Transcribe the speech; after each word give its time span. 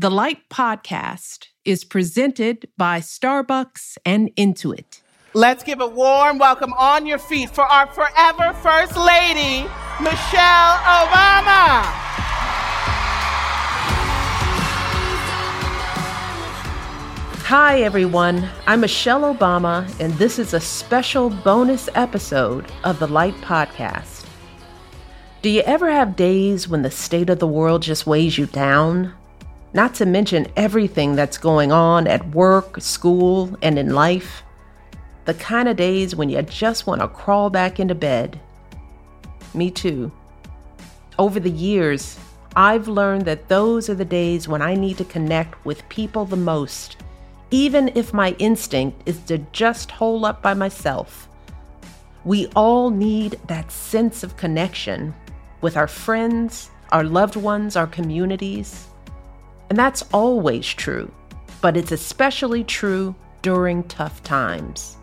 The 0.00 0.10
Light 0.10 0.48
Podcast 0.48 1.48
is 1.66 1.84
presented 1.84 2.70
by 2.78 3.00
Starbucks 3.00 3.98
and 4.06 4.30
Intuit. 4.34 5.02
Let's 5.34 5.62
give 5.62 5.82
a 5.82 5.86
warm 5.86 6.38
welcome 6.38 6.72
on 6.72 7.04
your 7.04 7.18
feet 7.18 7.50
for 7.50 7.64
our 7.64 7.86
forever 7.88 8.54
First 8.62 8.96
Lady, 8.96 9.68
Michelle 10.00 10.78
Obama. 10.88 11.84
Hi, 17.44 17.82
everyone. 17.82 18.48
I'm 18.66 18.80
Michelle 18.80 19.34
Obama, 19.34 19.86
and 20.00 20.14
this 20.14 20.38
is 20.38 20.54
a 20.54 20.60
special 20.60 21.28
bonus 21.28 21.90
episode 21.94 22.64
of 22.84 23.00
the 23.00 23.06
Light 23.06 23.34
Podcast. 23.42 24.26
Do 25.42 25.50
you 25.50 25.60
ever 25.66 25.90
have 25.90 26.16
days 26.16 26.68
when 26.68 26.80
the 26.80 26.90
state 26.90 27.28
of 27.28 27.38
the 27.38 27.46
world 27.46 27.82
just 27.82 28.06
weighs 28.06 28.38
you 28.38 28.46
down? 28.46 29.12
Not 29.72 29.94
to 29.94 30.06
mention 30.06 30.48
everything 30.56 31.14
that's 31.14 31.38
going 31.38 31.70
on 31.70 32.06
at 32.06 32.28
work, 32.30 32.80
school, 32.80 33.56
and 33.62 33.78
in 33.78 33.94
life. 33.94 34.42
The 35.26 35.34
kind 35.34 35.68
of 35.68 35.76
days 35.76 36.16
when 36.16 36.28
you 36.28 36.42
just 36.42 36.86
want 36.86 37.00
to 37.00 37.08
crawl 37.08 37.50
back 37.50 37.78
into 37.78 37.94
bed. 37.94 38.40
Me 39.54 39.70
too. 39.70 40.10
Over 41.18 41.38
the 41.38 41.50
years, 41.50 42.18
I've 42.56 42.88
learned 42.88 43.26
that 43.26 43.48
those 43.48 43.88
are 43.88 43.94
the 43.94 44.04
days 44.04 44.48
when 44.48 44.62
I 44.62 44.74
need 44.74 44.98
to 44.98 45.04
connect 45.04 45.64
with 45.64 45.88
people 45.88 46.24
the 46.24 46.36
most, 46.36 46.96
even 47.52 47.92
if 47.94 48.12
my 48.12 48.34
instinct 48.38 49.02
is 49.06 49.20
to 49.22 49.38
just 49.52 49.90
hole 49.90 50.24
up 50.24 50.42
by 50.42 50.54
myself. 50.54 51.28
We 52.24 52.48
all 52.56 52.90
need 52.90 53.38
that 53.46 53.70
sense 53.70 54.24
of 54.24 54.36
connection 54.36 55.14
with 55.60 55.76
our 55.76 55.86
friends, 55.86 56.70
our 56.90 57.04
loved 57.04 57.36
ones, 57.36 57.76
our 57.76 57.86
communities. 57.86 58.89
And 59.70 59.78
that's 59.78 60.04
always 60.12 60.66
true, 60.66 61.10
but 61.62 61.76
it's 61.76 61.92
especially 61.92 62.64
true 62.64 63.14
during 63.40 63.84
tough 63.84 64.22
times. 64.22 64.96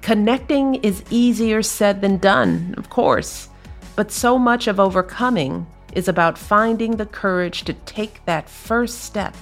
Connecting 0.00 0.76
is 0.76 1.04
easier 1.10 1.62
said 1.62 2.00
than 2.00 2.16
done, 2.16 2.74
of 2.78 2.90
course, 2.90 3.48
but 3.94 4.10
so 4.10 4.38
much 4.38 4.66
of 4.66 4.80
overcoming 4.80 5.66
is 5.94 6.08
about 6.08 6.38
finding 6.38 6.96
the 6.96 7.06
courage 7.06 7.64
to 7.64 7.72
take 7.72 8.24
that 8.24 8.48
first 8.48 9.02
step. 9.02 9.34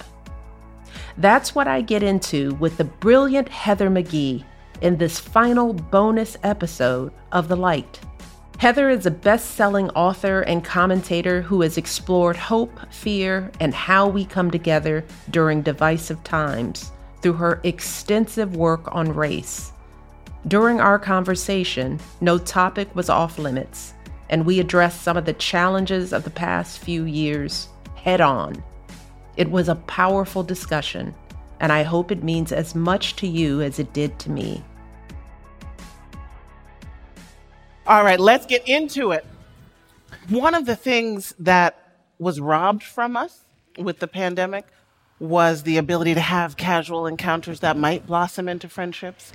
That's 1.19 1.55
what 1.55 1.69
I 1.69 1.81
get 1.81 2.03
into 2.03 2.55
with 2.55 2.77
the 2.77 2.85
brilliant 2.85 3.49
Heather 3.49 3.89
McGhee 3.89 4.45
in 4.81 4.97
this 4.97 5.19
final 5.19 5.73
bonus 5.73 6.37
episode 6.43 7.13
of 7.33 7.49
The 7.49 7.57
Light. 7.57 8.01
Heather 8.59 8.89
is 8.89 9.05
a 9.05 9.11
best 9.11 9.53
selling 9.53 9.91
author 9.91 10.41
and 10.43 10.65
commentator 10.65 11.43
who 11.43 11.61
has 11.63 11.77
explored 11.77 12.37
hope, 12.37 12.79
fear, 12.93 13.51
and 13.61 13.75
how 13.75 14.09
we 14.09 14.25
come 14.25 14.51
together 14.51 15.05
during 15.31 15.61
divisive 15.61 16.23
times 16.25 16.93
through 17.21 17.35
her 17.35 17.61
extensive 17.65 18.57
work 18.57 18.95
on 18.95 19.15
race. 19.15 19.73
During 20.47 20.81
our 20.81 20.99
conversation, 20.99 21.99
no 22.21 22.39
topic 22.39 22.95
was 22.95 23.09
off 23.09 23.39
limits, 23.39 23.95
and 24.31 24.47
we 24.47 24.61
addressed 24.61 25.03
some 25.03 25.17
of 25.17 25.25
the 25.25 25.33
challenges 25.33 26.13
of 26.13 26.25
the 26.25 26.31
past 26.31 26.79
few 26.79 27.05
years 27.05 27.69
head 27.97 28.21
on. 28.21 28.63
It 29.37 29.51
was 29.51 29.69
a 29.69 29.75
powerful 29.75 30.43
discussion, 30.43 31.15
and 31.61 31.73
I 31.73 31.83
hope 31.83 32.13
it 32.13 32.23
means 32.23 32.53
as 32.53 32.75
much 32.75 33.17
to 33.17 33.27
you 33.27 33.63
as 33.63 33.79
it 33.79 33.93
did 33.93 34.19
to 34.21 34.31
me. 34.31 34.63
All 37.87 38.03
right, 38.03 38.19
let's 38.19 38.47
get 38.47 38.67
into 38.67 39.11
it. 39.11 39.27
One 40.31 40.55
of 40.55 40.65
the 40.65 40.75
things 40.75 41.35
that 41.39 41.97
was 42.19 42.41
robbed 42.41 42.83
from 42.83 43.15
us 43.15 43.45
with 43.79 43.99
the 43.99 44.07
pandemic 44.09 44.67
was 45.19 45.65
the 45.65 45.77
ability 45.77 46.15
to 46.15 46.21
have 46.21 46.57
casual 46.57 47.07
encounters 47.07 47.61
that 47.61 47.77
might 47.77 48.07
blossom 48.07 48.49
into 48.49 48.71
friendships, 48.71 49.35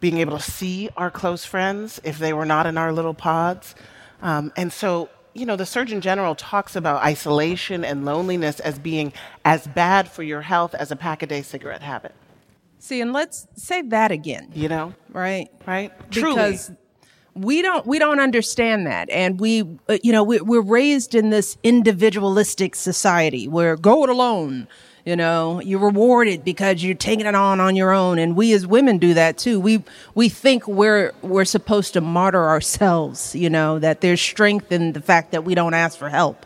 being 0.00 0.18
able 0.18 0.36
to 0.36 0.42
see 0.42 0.90
our 0.96 1.08
close 1.08 1.44
friends 1.44 2.00
if 2.02 2.18
they 2.18 2.32
were 2.32 2.44
not 2.44 2.66
in 2.66 2.76
our 2.76 2.92
little 2.92 3.14
pods. 3.14 3.76
Um, 4.22 4.52
and 4.56 4.72
so, 4.72 5.08
you 5.34 5.46
know, 5.46 5.54
the 5.54 5.66
Surgeon 5.66 6.00
General 6.00 6.34
talks 6.34 6.74
about 6.74 7.04
isolation 7.04 7.84
and 7.84 8.04
loneliness 8.04 8.58
as 8.58 8.80
being 8.80 9.12
as 9.44 9.68
bad 9.68 10.10
for 10.10 10.24
your 10.24 10.40
health 10.42 10.74
as 10.74 10.90
a 10.90 10.96
pack 10.96 11.22
a 11.22 11.26
day 11.26 11.42
cigarette 11.42 11.82
habit. 11.82 12.12
See, 12.80 13.00
and 13.00 13.12
let's 13.12 13.46
say 13.54 13.82
that 13.82 14.10
again. 14.10 14.50
You 14.52 14.68
know? 14.68 14.94
Right? 15.10 15.48
Right? 15.64 15.92
Because 16.10 16.66
Truly 16.66 16.78
we 17.38 17.62
don't 17.62 17.86
we 17.86 17.98
don't 17.98 18.20
understand 18.20 18.86
that 18.86 19.08
and 19.10 19.40
we 19.40 19.62
uh, 19.88 19.98
you 20.02 20.12
know 20.12 20.22
we, 20.22 20.40
we're 20.40 20.60
raised 20.60 21.14
in 21.14 21.30
this 21.30 21.56
individualistic 21.62 22.74
society 22.74 23.48
where 23.48 23.76
go 23.76 24.04
it 24.04 24.10
alone 24.10 24.66
you 25.04 25.16
know 25.16 25.60
you're 25.60 25.80
rewarded 25.80 26.44
because 26.44 26.82
you're 26.82 26.94
taking 26.94 27.26
it 27.26 27.34
on 27.34 27.60
on 27.60 27.76
your 27.76 27.92
own 27.92 28.18
and 28.18 28.36
we 28.36 28.52
as 28.52 28.66
women 28.66 28.98
do 28.98 29.14
that 29.14 29.38
too 29.38 29.60
we 29.60 29.82
we 30.14 30.28
think 30.28 30.66
we're 30.66 31.12
we're 31.22 31.44
supposed 31.44 31.92
to 31.92 32.00
martyr 32.00 32.48
ourselves 32.48 33.34
you 33.34 33.48
know 33.48 33.78
that 33.78 34.00
there's 34.00 34.20
strength 34.20 34.72
in 34.72 34.92
the 34.92 35.00
fact 35.00 35.32
that 35.32 35.44
we 35.44 35.54
don't 35.54 35.74
ask 35.74 35.98
for 35.98 36.08
help 36.08 36.44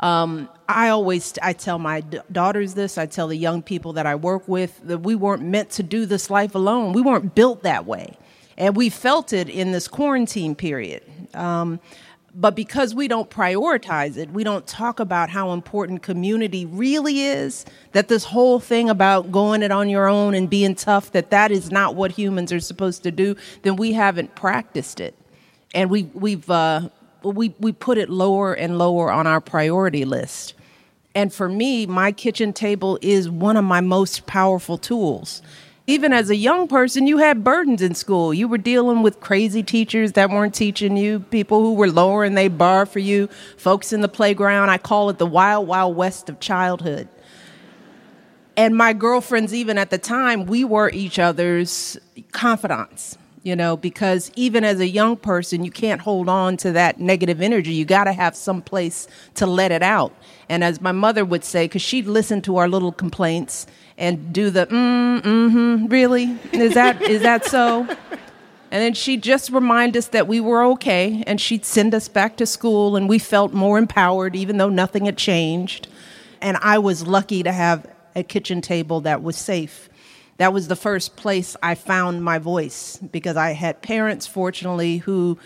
um, 0.00 0.50
I 0.68 0.88
always 0.88 1.34
I 1.42 1.52
tell 1.52 1.78
my 1.78 2.00
daughters 2.00 2.74
this. 2.74 2.98
I 2.98 3.06
tell 3.06 3.28
the 3.28 3.36
young 3.36 3.62
people 3.62 3.94
that 3.94 4.06
I 4.06 4.16
work 4.16 4.46
with 4.48 4.78
that 4.84 4.98
we 4.98 5.14
weren't 5.14 5.42
meant 5.42 5.70
to 5.70 5.82
do 5.82 6.04
this 6.04 6.28
life 6.30 6.54
alone. 6.54 6.92
We 6.92 7.00
weren't 7.00 7.34
built 7.34 7.62
that 7.62 7.86
way. 7.86 8.18
And 8.56 8.76
we 8.76 8.88
felt 8.88 9.32
it 9.32 9.48
in 9.48 9.72
this 9.72 9.88
quarantine 9.88 10.54
period. 10.54 11.02
Um, 11.34 11.80
but 12.34 12.56
because 12.56 12.94
we 12.94 13.06
don't 13.06 13.30
prioritize 13.30 14.16
it, 14.16 14.30
we 14.30 14.42
don't 14.42 14.66
talk 14.66 14.98
about 14.98 15.30
how 15.30 15.52
important 15.52 16.02
community 16.02 16.66
really 16.66 17.20
is, 17.20 17.64
that 17.92 18.08
this 18.08 18.24
whole 18.24 18.58
thing 18.58 18.90
about 18.90 19.30
going 19.30 19.62
it 19.62 19.70
on 19.70 19.88
your 19.88 20.08
own 20.08 20.34
and 20.34 20.50
being 20.50 20.74
tough, 20.74 21.12
that 21.12 21.30
that 21.30 21.52
is 21.52 21.70
not 21.70 21.94
what 21.94 22.10
humans 22.10 22.52
are 22.52 22.60
supposed 22.60 23.04
to 23.04 23.12
do, 23.12 23.36
then 23.62 23.76
we 23.76 23.92
haven't 23.92 24.34
practiced 24.34 24.98
it. 24.98 25.14
And 25.74 25.90
we, 25.90 26.04
we've, 26.12 26.48
uh, 26.50 26.88
we, 27.22 27.54
we 27.60 27.72
put 27.72 27.98
it 27.98 28.10
lower 28.10 28.52
and 28.52 28.78
lower 28.78 29.12
on 29.12 29.28
our 29.28 29.40
priority 29.40 30.04
list. 30.04 30.54
And 31.14 31.32
for 31.32 31.48
me, 31.48 31.86
my 31.86 32.10
kitchen 32.10 32.52
table 32.52 32.98
is 33.00 33.30
one 33.30 33.56
of 33.56 33.64
my 33.64 33.80
most 33.80 34.26
powerful 34.26 34.76
tools 34.76 35.40
even 35.86 36.14
as 36.14 36.30
a 36.30 36.36
young 36.36 36.66
person, 36.66 37.06
you 37.06 37.18
had 37.18 37.44
burdens 37.44 37.82
in 37.82 37.94
school. 37.94 38.32
You 38.32 38.48
were 38.48 38.58
dealing 38.58 39.02
with 39.02 39.20
crazy 39.20 39.62
teachers 39.62 40.12
that 40.12 40.30
weren't 40.30 40.54
teaching 40.54 40.96
you, 40.96 41.20
people 41.20 41.60
who 41.60 41.74
were 41.74 41.90
lowering 41.90 42.34
they 42.34 42.48
bar 42.48 42.86
for 42.86 43.00
you, 43.00 43.28
folks 43.58 43.92
in 43.92 44.00
the 44.00 44.08
playground. 44.08 44.70
I 44.70 44.78
call 44.78 45.10
it 45.10 45.18
the 45.18 45.26
wild, 45.26 45.66
wild 45.66 45.94
west 45.94 46.30
of 46.30 46.40
childhood. 46.40 47.08
And 48.56 48.76
my 48.76 48.92
girlfriends, 48.92 49.52
even 49.52 49.76
at 49.76 49.90
the 49.90 49.98
time, 49.98 50.46
we 50.46 50.64
were 50.64 50.90
each 50.90 51.18
other's 51.18 51.98
confidants, 52.32 53.18
you 53.44 53.54
know, 53.54 53.76
because 53.76 54.32
even 54.36 54.64
as 54.64 54.80
a 54.80 54.88
young 54.88 55.16
person, 55.16 55.64
you 55.64 55.70
can't 55.70 56.00
hold 56.00 56.30
on 56.30 56.56
to 56.56 56.72
that 56.72 56.98
negative 56.98 57.42
energy. 57.42 57.72
You 57.74 57.84
got 57.84 58.04
to 58.04 58.12
have 58.12 58.34
some 58.34 58.62
place 58.62 59.06
to 59.34 59.46
let 59.46 59.70
it 59.70 59.82
out. 59.82 60.14
And 60.48 60.64
as 60.64 60.80
my 60.80 60.92
mother 60.92 61.26
would 61.26 61.44
say, 61.44 61.66
because 61.66 61.82
she'd 61.82 62.06
listen 62.06 62.40
to 62.42 62.56
our 62.56 62.68
little 62.68 62.90
complaints 62.90 63.66
and 63.98 64.32
do 64.32 64.48
the 64.48 64.66
mm, 64.66 65.20
mm-hmm, 65.20 65.86
really? 65.86 66.36
Is 66.52 66.72
that 66.74 67.02
is 67.02 67.20
that 67.22 67.44
so? 67.44 67.86
And 68.70 68.82
then 68.82 68.94
she'd 68.94 69.22
just 69.22 69.50
remind 69.50 69.96
us 69.96 70.08
that 70.08 70.26
we 70.26 70.40
were 70.40 70.64
okay, 70.64 71.22
and 71.28 71.40
she'd 71.40 71.64
send 71.64 71.94
us 71.94 72.08
back 72.08 72.36
to 72.38 72.46
school, 72.46 72.96
and 72.96 73.08
we 73.08 73.20
felt 73.20 73.52
more 73.52 73.78
empowered, 73.78 74.34
even 74.34 74.56
though 74.56 74.68
nothing 74.68 75.04
had 75.04 75.16
changed. 75.16 75.86
And 76.40 76.56
I 76.56 76.78
was 76.78 77.06
lucky 77.06 77.44
to 77.44 77.52
have 77.52 77.86
a 78.16 78.24
kitchen 78.24 78.60
table 78.60 79.02
that 79.02 79.22
was 79.22 79.36
safe. 79.36 79.88
That 80.38 80.52
was 80.52 80.68
the 80.68 80.76
first 80.76 81.16
place 81.16 81.56
I 81.62 81.74
found 81.74 82.24
my 82.24 82.38
voice 82.38 82.98
because 83.10 83.36
I 83.36 83.52
had 83.52 83.82
parents, 83.82 84.26
fortunately, 84.26 84.98
who 84.98 85.38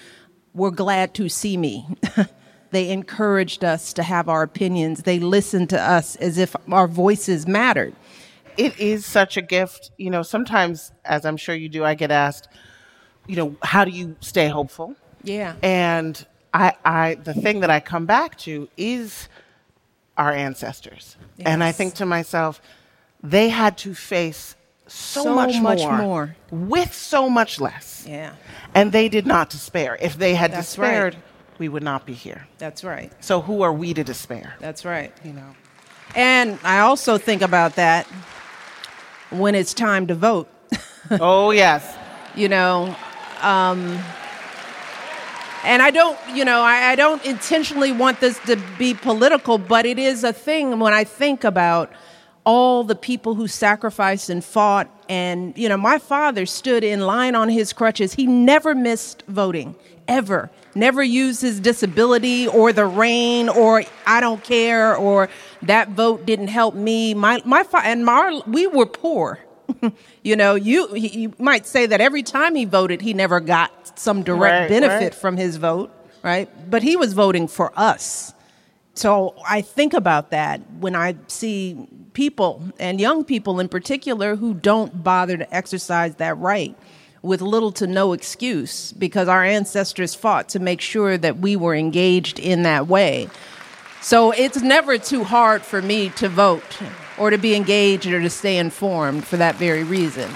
were 0.54 0.70
glad 0.70 1.14
to 1.14 1.28
see 1.28 1.56
me. 1.56 1.86
they 2.70 2.90
encouraged 2.90 3.64
us 3.64 3.92
to 3.94 4.02
have 4.02 4.28
our 4.28 4.42
opinions. 4.42 5.02
They 5.02 5.18
listened 5.18 5.70
to 5.70 5.80
us 5.80 6.16
as 6.16 6.38
if 6.38 6.56
our 6.70 6.88
voices 6.88 7.46
mattered 7.46 7.94
it 8.58 8.78
is 8.78 9.06
such 9.06 9.38
a 9.38 9.42
gift. 9.42 9.92
You 9.96 10.10
know, 10.10 10.22
sometimes, 10.22 10.92
as 11.04 11.24
I'm 11.24 11.38
sure 11.38 11.54
you 11.54 11.70
do, 11.70 11.84
I 11.84 11.94
get 11.94 12.10
asked, 12.10 12.48
you 13.26 13.36
know, 13.36 13.56
how 13.62 13.84
do 13.84 13.92
you 13.92 14.16
stay 14.20 14.48
hopeful? 14.48 14.96
Yeah. 15.22 15.54
And 15.62 16.26
I, 16.52 16.74
I, 16.84 17.14
the 17.14 17.34
thing 17.34 17.60
that 17.60 17.70
I 17.70 17.80
come 17.80 18.04
back 18.04 18.36
to 18.38 18.68
is 18.76 19.28
our 20.16 20.32
ancestors. 20.32 21.16
Yes. 21.36 21.46
And 21.46 21.62
I 21.62 21.72
think 21.72 21.94
to 21.94 22.06
myself, 22.06 22.60
they 23.22 23.48
had 23.48 23.78
to 23.78 23.94
face 23.94 24.56
so, 24.88 25.22
so 25.22 25.34
much, 25.34 25.60
much 25.60 25.80
more, 25.80 25.98
more, 25.98 26.36
with 26.50 26.94
so 26.94 27.28
much 27.28 27.60
less. 27.60 28.04
Yeah. 28.08 28.34
And 28.74 28.92
they 28.92 29.08
did 29.08 29.26
not 29.26 29.50
despair. 29.50 29.96
If 30.00 30.16
they 30.16 30.34
had 30.34 30.52
That's 30.52 30.66
despaired, 30.66 31.14
right. 31.14 31.22
we 31.58 31.68
would 31.68 31.82
not 31.82 32.06
be 32.06 32.14
here. 32.14 32.46
That's 32.58 32.82
right. 32.82 33.12
So 33.22 33.40
who 33.40 33.62
are 33.62 33.72
we 33.72 33.94
to 33.94 34.04
despair? 34.04 34.54
That's 34.60 34.84
right. 34.84 35.12
You 35.24 35.32
know. 35.34 35.54
And 36.14 36.58
I 36.64 36.80
also 36.80 37.18
think 37.18 37.42
about 37.42 37.76
that 37.76 38.06
when 39.30 39.54
it's 39.54 39.74
time 39.74 40.06
to 40.06 40.14
vote. 40.14 40.48
oh, 41.10 41.50
yes. 41.50 41.96
You 42.34 42.48
know, 42.48 42.96
um, 43.42 43.98
and 45.64 45.82
I 45.82 45.90
don't, 45.90 46.18
you 46.34 46.44
know, 46.44 46.60
I, 46.60 46.92
I, 46.92 46.94
don't 46.94 47.24
intentionally 47.24 47.92
want 47.92 48.20
this 48.20 48.38
to 48.46 48.56
be 48.78 48.94
political, 48.94 49.58
but 49.58 49.86
it 49.86 49.98
is 49.98 50.24
a 50.24 50.32
thing 50.32 50.78
when 50.78 50.92
I 50.92 51.04
think 51.04 51.44
about 51.44 51.92
all 52.48 52.82
the 52.82 52.94
people 52.94 53.34
who 53.34 53.46
sacrificed 53.46 54.30
and 54.30 54.42
fought. 54.42 54.88
And, 55.06 55.56
you 55.58 55.68
know, 55.68 55.76
my 55.76 55.98
father 55.98 56.46
stood 56.46 56.82
in 56.82 57.00
line 57.00 57.34
on 57.34 57.50
his 57.50 57.74
crutches. 57.74 58.14
He 58.14 58.26
never 58.26 58.74
missed 58.74 59.22
voting, 59.28 59.76
ever. 60.08 60.50
Never 60.74 61.02
used 61.02 61.42
his 61.42 61.60
disability 61.60 62.48
or 62.48 62.72
the 62.72 62.86
rain 62.86 63.50
or 63.50 63.84
I 64.06 64.20
don't 64.22 64.42
care 64.42 64.96
or 64.96 65.28
that 65.60 65.90
vote 65.90 66.24
didn't 66.24 66.48
help 66.48 66.74
me. 66.74 67.12
My, 67.12 67.42
my, 67.44 67.66
and 67.84 68.06
my, 68.06 68.40
we 68.46 68.66
were 68.66 68.86
poor. 68.86 69.40
you 70.22 70.34
know, 70.34 70.54
you, 70.54 70.96
you 70.96 71.34
might 71.38 71.66
say 71.66 71.84
that 71.84 72.00
every 72.00 72.22
time 72.22 72.54
he 72.54 72.64
voted, 72.64 73.02
he 73.02 73.12
never 73.12 73.40
got 73.40 73.98
some 73.98 74.22
direct 74.22 74.62
right, 74.62 74.68
benefit 74.70 75.12
right. 75.12 75.14
from 75.14 75.36
his 75.36 75.58
vote, 75.58 75.90
right? 76.22 76.48
But 76.70 76.82
he 76.82 76.96
was 76.96 77.12
voting 77.12 77.46
for 77.46 77.72
us. 77.76 78.32
So 78.98 79.36
I 79.46 79.60
think 79.60 79.94
about 79.94 80.30
that 80.30 80.60
when 80.80 80.96
I 80.96 81.14
see 81.28 81.86
people 82.14 82.64
and 82.80 83.00
young 83.00 83.24
people 83.24 83.60
in 83.60 83.68
particular 83.68 84.34
who 84.34 84.54
don't 84.54 85.04
bother 85.04 85.36
to 85.36 85.54
exercise 85.54 86.16
that 86.16 86.36
right 86.38 86.76
with 87.22 87.40
little 87.40 87.70
to 87.70 87.86
no 87.86 88.12
excuse 88.12 88.90
because 88.90 89.28
our 89.28 89.44
ancestors 89.44 90.16
fought 90.16 90.48
to 90.48 90.58
make 90.58 90.80
sure 90.80 91.16
that 91.16 91.38
we 91.38 91.54
were 91.54 91.76
engaged 91.76 92.40
in 92.40 92.64
that 92.64 92.88
way. 92.88 93.28
So 94.00 94.32
it's 94.32 94.62
never 94.62 94.98
too 94.98 95.22
hard 95.22 95.62
for 95.62 95.80
me 95.80 96.08
to 96.16 96.28
vote 96.28 96.80
or 97.18 97.30
to 97.30 97.38
be 97.38 97.54
engaged 97.54 98.08
or 98.08 98.20
to 98.20 98.30
stay 98.30 98.56
informed 98.56 99.24
for 99.24 99.36
that 99.36 99.54
very 99.54 99.84
reason. 99.84 100.28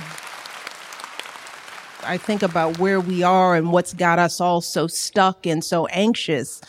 I 2.04 2.16
think 2.16 2.44
about 2.44 2.78
where 2.78 3.00
we 3.00 3.24
are 3.24 3.56
and 3.56 3.72
what's 3.72 3.92
got 3.92 4.20
us 4.20 4.40
all 4.40 4.60
so 4.60 4.86
stuck 4.86 5.46
and 5.46 5.64
so 5.64 5.86
anxious. 5.86 6.60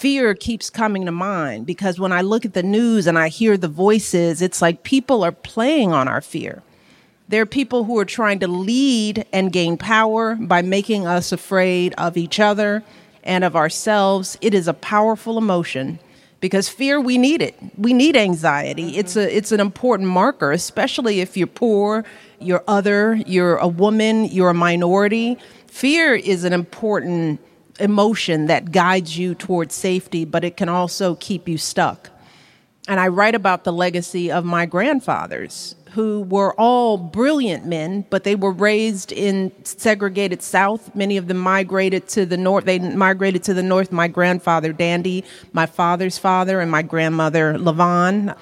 Fear 0.00 0.34
keeps 0.34 0.70
coming 0.70 1.04
to 1.04 1.12
mind 1.12 1.66
because 1.66 2.00
when 2.00 2.10
I 2.10 2.22
look 2.22 2.46
at 2.46 2.54
the 2.54 2.62
news 2.62 3.06
and 3.06 3.18
I 3.18 3.28
hear 3.28 3.58
the 3.58 3.68
voices, 3.68 4.40
it's 4.40 4.62
like 4.62 4.82
people 4.82 5.22
are 5.22 5.30
playing 5.30 5.92
on 5.92 6.08
our 6.08 6.22
fear. 6.22 6.62
There 7.28 7.42
are 7.42 7.46
people 7.46 7.84
who 7.84 7.98
are 7.98 8.06
trying 8.06 8.38
to 8.38 8.48
lead 8.48 9.26
and 9.30 9.52
gain 9.52 9.76
power 9.76 10.36
by 10.36 10.62
making 10.62 11.06
us 11.06 11.32
afraid 11.32 11.92
of 11.98 12.16
each 12.16 12.40
other 12.40 12.82
and 13.24 13.44
of 13.44 13.54
ourselves. 13.54 14.38
It 14.40 14.54
is 14.54 14.66
a 14.66 14.72
powerful 14.72 15.36
emotion 15.36 15.98
because 16.40 16.66
fear 16.66 16.98
we 16.98 17.18
need 17.18 17.42
it 17.42 17.54
we 17.76 17.92
need 17.92 18.16
anxiety 18.16 18.92
mm-hmm. 18.92 19.00
it's 19.00 19.14
a 19.14 19.36
it's 19.36 19.52
an 19.52 19.60
important 19.60 20.08
marker 20.08 20.52
especially 20.52 21.20
if 21.20 21.36
you're 21.36 21.46
poor 21.46 22.02
you're 22.38 22.64
other 22.66 23.16
you're 23.26 23.56
a 23.56 23.68
woman 23.68 24.24
you're 24.24 24.48
a 24.48 24.54
minority 24.54 25.36
fear 25.66 26.14
is 26.14 26.44
an 26.44 26.54
important 26.54 27.38
emotion 27.80 28.46
that 28.46 28.72
guides 28.72 29.18
you 29.18 29.34
towards 29.34 29.74
safety 29.74 30.24
but 30.24 30.44
it 30.44 30.56
can 30.56 30.68
also 30.68 31.14
keep 31.16 31.48
you 31.48 31.58
stuck 31.58 32.10
and 32.88 33.00
i 33.00 33.08
write 33.08 33.34
about 33.34 33.64
the 33.64 33.72
legacy 33.72 34.30
of 34.30 34.44
my 34.44 34.66
grandfathers 34.66 35.74
who 35.92 36.22
were 36.22 36.54
all 36.54 36.96
brilliant 36.96 37.66
men, 37.66 38.04
but 38.10 38.24
they 38.24 38.36
were 38.36 38.52
raised 38.52 39.10
in 39.12 39.52
segregated 39.64 40.42
South. 40.42 40.94
Many 40.94 41.16
of 41.16 41.26
them 41.26 41.38
migrated 41.38 42.08
to 42.10 42.24
the 42.24 42.36
north. 42.36 42.64
They 42.64 42.78
migrated 42.78 43.42
to 43.44 43.54
the 43.54 43.62
north. 43.62 43.90
My 43.90 44.08
grandfather, 44.08 44.72
Dandy, 44.72 45.24
my 45.52 45.66
father's 45.66 46.16
father, 46.16 46.60
and 46.60 46.70
my 46.70 46.82
grandmother, 46.82 47.54
Lavon. 47.54 48.36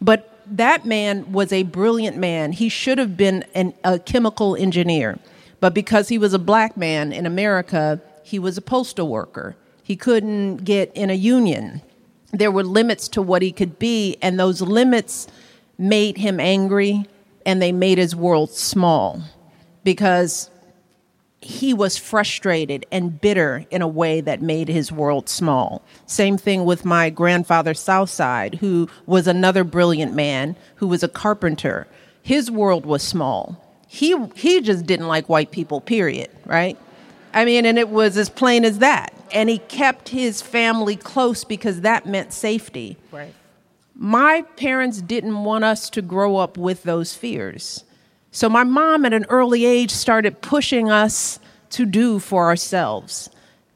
But 0.00 0.28
that 0.46 0.84
man 0.84 1.32
was 1.32 1.52
a 1.52 1.64
brilliant 1.64 2.16
man. 2.16 2.52
He 2.52 2.68
should 2.68 2.98
have 2.98 3.16
been 3.16 3.44
an, 3.54 3.74
a 3.84 3.98
chemical 3.98 4.54
engineer. 4.54 5.18
But 5.60 5.74
because 5.74 6.08
he 6.08 6.18
was 6.18 6.34
a 6.34 6.38
black 6.38 6.76
man 6.76 7.12
in 7.12 7.26
America, 7.26 8.00
he 8.22 8.38
was 8.38 8.56
a 8.56 8.62
postal 8.62 9.08
worker. 9.08 9.56
He 9.82 9.96
couldn't 9.96 10.58
get 10.58 10.92
in 10.94 11.10
a 11.10 11.14
union. 11.14 11.82
There 12.32 12.50
were 12.50 12.64
limits 12.64 13.08
to 13.08 13.22
what 13.22 13.42
he 13.42 13.52
could 13.52 13.78
be, 13.78 14.16
and 14.22 14.38
those 14.38 14.62
limits 14.62 15.26
made 15.78 16.16
him 16.16 16.40
angry 16.40 17.06
and 17.44 17.60
they 17.60 17.72
made 17.72 17.98
his 17.98 18.14
world 18.14 18.50
small 18.50 19.20
because 19.84 20.48
he 21.40 21.74
was 21.74 21.96
frustrated 21.96 22.86
and 22.92 23.20
bitter 23.20 23.66
in 23.70 23.82
a 23.82 23.88
way 23.88 24.20
that 24.20 24.40
made 24.40 24.68
his 24.68 24.92
world 24.92 25.28
small. 25.28 25.82
Same 26.06 26.38
thing 26.38 26.64
with 26.64 26.84
my 26.84 27.10
grandfather 27.10 27.74
Southside, 27.74 28.56
who 28.56 28.88
was 29.06 29.26
another 29.26 29.64
brilliant 29.64 30.14
man 30.14 30.54
who 30.76 30.86
was 30.86 31.02
a 31.02 31.08
carpenter. 31.08 31.88
His 32.22 32.48
world 32.48 32.86
was 32.86 33.02
small. 33.02 33.58
He 33.88 34.16
he 34.36 34.60
just 34.60 34.86
didn't 34.86 35.08
like 35.08 35.28
white 35.28 35.50
people, 35.50 35.80
period, 35.80 36.30
right? 36.46 36.78
I 37.32 37.44
mean, 37.44 37.66
and 37.66 37.78
it 37.78 37.88
was 37.88 38.16
as 38.16 38.28
plain 38.28 38.64
as 38.64 38.78
that. 38.78 39.14
And 39.32 39.48
he 39.48 39.58
kept 39.58 40.10
his 40.10 40.42
family 40.42 40.96
close 40.96 41.44
because 41.44 41.80
that 41.80 42.06
meant 42.06 42.32
safety. 42.32 42.98
Right 43.10 43.34
my 43.94 44.42
parents 44.56 45.02
didn't 45.02 45.44
want 45.44 45.64
us 45.64 45.90
to 45.90 46.02
grow 46.02 46.36
up 46.36 46.56
with 46.56 46.82
those 46.82 47.14
fears. 47.14 47.84
So 48.30 48.48
my 48.48 48.64
mom 48.64 49.04
at 49.04 49.12
an 49.12 49.26
early 49.28 49.64
age 49.64 49.90
started 49.90 50.40
pushing 50.40 50.90
us 50.90 51.38
to 51.70 51.84
do 51.84 52.18
for 52.18 52.46
ourselves, 52.46 53.28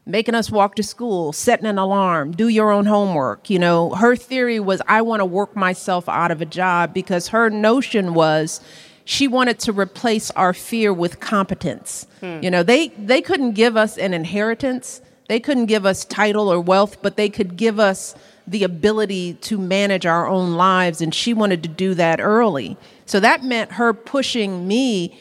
making 0.06 0.34
us 0.34 0.50
walk 0.50 0.74
to 0.76 0.82
school, 0.82 1.32
setting 1.32 1.66
an 1.66 1.78
alarm, 1.78 2.32
do 2.32 2.48
your 2.48 2.70
own 2.70 2.86
homework. 2.86 3.50
You 3.50 3.58
know, 3.58 3.90
her 3.90 4.16
theory 4.16 4.58
was 4.58 4.80
I 4.88 5.02
want 5.02 5.20
to 5.20 5.26
work 5.26 5.54
myself 5.54 6.08
out 6.08 6.30
of 6.30 6.40
a 6.40 6.46
job 6.46 6.94
because 6.94 7.28
her 7.28 7.50
notion 7.50 8.14
was 8.14 8.60
she 9.06 9.28
wanted 9.28 9.60
to 9.60 9.72
replace 9.72 10.32
our 10.32 10.52
fear 10.52 10.92
with 10.92 11.20
competence. 11.20 12.06
Hmm. 12.20 12.40
You 12.42 12.50
know, 12.50 12.62
they 12.62 12.88
they 12.88 13.22
couldn't 13.22 13.52
give 13.52 13.76
us 13.76 13.96
an 13.96 14.12
inheritance, 14.12 15.00
they 15.28 15.40
couldn't 15.40 15.66
give 15.66 15.86
us 15.86 16.04
title 16.04 16.52
or 16.52 16.60
wealth, 16.60 17.00
but 17.00 17.16
they 17.16 17.30
could 17.30 17.56
give 17.56 17.80
us 17.80 18.14
the 18.48 18.64
ability 18.64 19.34
to 19.34 19.58
manage 19.58 20.06
our 20.06 20.26
own 20.26 20.54
lives, 20.54 21.00
and 21.00 21.14
she 21.14 21.32
wanted 21.32 21.62
to 21.62 21.68
do 21.68 21.94
that 21.94 22.20
early. 22.20 22.76
So 23.06 23.20
that 23.20 23.44
meant 23.44 23.72
her 23.72 23.92
pushing 23.94 24.66
me 24.68 25.16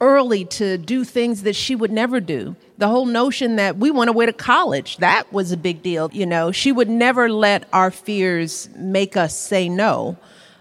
early 0.00 0.44
to 0.46 0.78
do 0.78 1.04
things 1.04 1.42
that 1.42 1.54
she 1.54 1.76
would 1.76 1.92
never 1.92 2.20
do. 2.20 2.56
The 2.78 2.88
whole 2.88 3.06
notion 3.06 3.56
that 3.56 3.76
we 3.76 3.90
want 3.90 4.08
to 4.08 4.12
went 4.12 4.16
away 4.16 4.26
to 4.26 4.32
college, 4.32 4.96
that 4.96 5.32
was 5.32 5.52
a 5.52 5.56
big 5.56 5.82
deal. 5.82 6.10
You 6.12 6.26
know, 6.26 6.50
she 6.50 6.72
would 6.72 6.88
never 6.88 7.30
let 7.30 7.68
our 7.72 7.90
fears 7.90 8.68
make 8.76 9.16
us 9.16 9.38
say 9.38 9.68
no. 9.68 10.16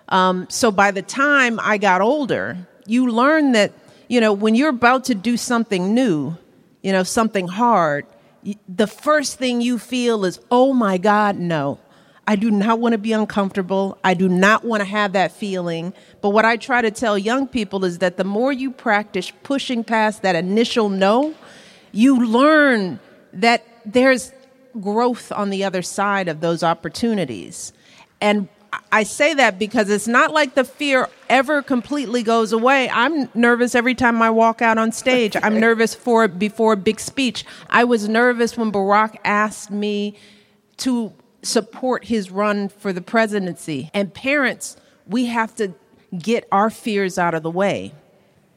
Um, 0.10 0.48
so 0.50 0.72
by 0.72 0.92
the 0.92 1.02
time 1.02 1.60
I 1.62 1.78
got 1.78 2.02
older, 2.02 2.58
you 2.86 3.12
learn 3.12 3.54
that, 3.54 3.72
you 4.08 4.20
know, 4.20 4.34
when 4.34 4.56
you're 4.56 4.70
about 4.70 5.06
to 5.06 5.16
do 5.16 5.38
something 5.38 5.94
new, 5.94 6.36
you 6.82 6.92
know, 6.92 7.04
something 7.04 7.48
hard, 7.48 8.06
the 8.68 8.88
first 8.88 9.38
thing 9.38 9.62
you 9.62 9.78
feel 9.78 10.26
is, 10.26 10.40
oh 10.50 10.74
my 10.74 10.98
God, 10.98 11.38
no. 11.38 11.80
I 12.26 12.36
do 12.36 12.52
not 12.52 12.80
want 12.80 12.94
to 12.94 13.00
be 13.00 13.12
uncomfortable. 13.12 13.98
I 14.04 14.14
do 14.14 14.30
not 14.30 14.64
want 14.64 14.82
to 14.82 14.86
have 14.86 15.14
that 15.14 15.32
feeling. 15.32 15.94
But 16.22 16.30
what 16.30 16.46
I 16.46 16.58
try 16.58 16.82
to 16.82 16.92
tell 16.92 17.18
young 17.18 17.48
people 17.48 17.84
is 17.84 17.98
that 18.00 18.18
the 18.18 18.24
more 18.24 18.54
you 18.54 18.70
practice 18.70 19.32
pushing 19.42 19.84
past 19.84 20.22
that 20.22 20.36
initial 20.36 20.90
no, 20.90 21.34
you 21.92 22.24
learn 22.24 23.00
that 23.34 23.66
there's 23.84 24.32
growth 24.80 25.32
on 25.32 25.50
the 25.50 25.64
other 25.64 25.82
side 25.82 26.28
of 26.28 26.40
those 26.40 26.62
opportunities. 26.62 27.74
And 28.22 28.48
I 28.92 29.04
say 29.04 29.34
that 29.36 29.60
because 29.60 29.90
it's 29.90 30.08
not 30.08 30.32
like 30.32 30.56
the 30.56 30.64
fear 30.64 31.08
ever 31.30 31.62
completely 31.62 32.24
goes 32.24 32.52
away. 32.52 32.90
I'm 32.90 33.30
nervous 33.34 33.76
every 33.76 33.96
time 33.96 34.22
I 34.22 34.30
walk 34.30 34.62
out 34.62 34.78
on 34.78 34.92
stage. 34.92 35.36
I'm 35.42 35.60
nervous 35.60 35.96
for 35.96 36.28
before 36.28 36.74
a 36.74 36.78
big 36.78 37.00
speech. 37.00 37.46
I 37.70 37.84
was 37.84 38.08
nervous 38.08 38.58
when 38.58 38.72
Barack 38.72 39.18
asked 39.24 39.72
me 39.72 40.16
to 40.78 41.14
support 41.42 42.06
his 42.06 42.32
run 42.32 42.70
for 42.70 42.94
the 42.94 43.02
presidency. 43.02 43.90
And 43.94 44.14
parents, 44.14 44.78
we 45.08 45.28
have 45.28 45.56
to 45.56 45.74
get 46.18 46.48
our 46.52 46.70
fears 46.70 47.18
out 47.18 47.34
of 47.34 47.44
the 47.44 47.52
way. 47.52 47.94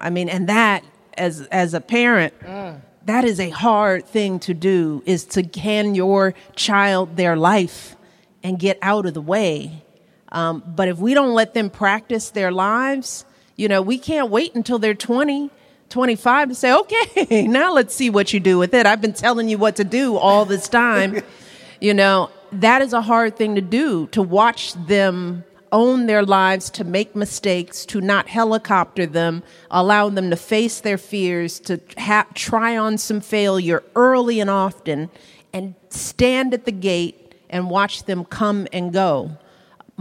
I 0.00 0.10
mean, 0.10 0.28
and 0.28 0.48
that 0.48 0.84
as 1.16 1.42
as 1.52 1.74
a 1.74 1.80
parent, 1.80 2.38
mm. 2.40 2.80
that 3.04 3.24
is 3.24 3.38
a 3.38 3.50
hard 3.50 4.06
thing 4.06 4.38
to 4.40 4.54
do 4.54 5.02
is 5.06 5.24
to 5.26 5.42
hand 5.60 5.96
your 5.96 6.34
child 6.56 7.16
their 7.16 7.36
life 7.36 7.96
and 8.42 8.58
get 8.58 8.78
out 8.82 9.06
of 9.06 9.14
the 9.14 9.20
way. 9.20 9.81
Um, 10.32 10.64
but 10.66 10.88
if 10.88 10.98
we 10.98 11.14
don't 11.14 11.34
let 11.34 11.54
them 11.54 11.70
practice 11.70 12.30
their 12.30 12.50
lives, 12.50 13.24
you 13.56 13.68
know, 13.68 13.82
we 13.82 13.98
can't 13.98 14.30
wait 14.30 14.54
until 14.54 14.78
they're 14.78 14.94
20, 14.94 15.50
25 15.90 16.48
to 16.48 16.54
say, 16.54 16.74
okay, 16.74 17.46
now 17.46 17.72
let's 17.72 17.94
see 17.94 18.10
what 18.10 18.32
you 18.32 18.40
do 18.40 18.58
with 18.58 18.74
it. 18.74 18.86
I've 18.86 19.02
been 19.02 19.12
telling 19.12 19.48
you 19.48 19.58
what 19.58 19.76
to 19.76 19.84
do 19.84 20.16
all 20.16 20.44
this 20.44 20.68
time, 20.68 21.22
you 21.80 21.94
know, 21.94 22.30
that 22.52 22.82
is 22.82 22.92
a 22.92 23.02
hard 23.02 23.36
thing 23.36 23.54
to 23.54 23.60
do 23.60 24.06
to 24.08 24.22
watch 24.22 24.72
them 24.74 25.44
own 25.70 26.06
their 26.06 26.22
lives, 26.22 26.68
to 26.68 26.84
make 26.84 27.16
mistakes, 27.16 27.86
to 27.86 28.00
not 28.00 28.28
helicopter 28.28 29.06
them, 29.06 29.42
allow 29.70 30.10
them 30.10 30.28
to 30.30 30.36
face 30.36 30.80
their 30.80 30.98
fears, 30.98 31.58
to 31.60 31.80
ha- 31.98 32.26
try 32.34 32.76
on 32.76 32.98
some 32.98 33.20
failure 33.20 33.82
early 33.96 34.38
and 34.38 34.50
often, 34.50 35.10
and 35.52 35.74
stand 35.88 36.52
at 36.52 36.66
the 36.66 36.72
gate 36.72 37.34
and 37.48 37.70
watch 37.70 38.04
them 38.04 38.24
come 38.24 38.68
and 38.72 38.92
go. 38.92 39.36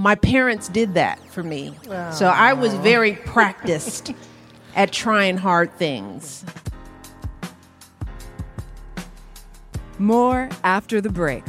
My 0.02 0.16
parents 0.16 0.68
did 0.68 0.96
that 0.96 1.20
for 1.30 1.44
me. 1.44 1.76
So 2.12 2.26
I 2.26 2.54
was 2.54 2.74
very 2.74 3.14
practiced 3.14 4.12
at 4.76 4.92
trying 4.92 5.38
hard 5.38 5.72
things. 5.78 6.44
More 10.00 10.50
after 10.64 11.02
the 11.02 11.10
break. 11.10 11.44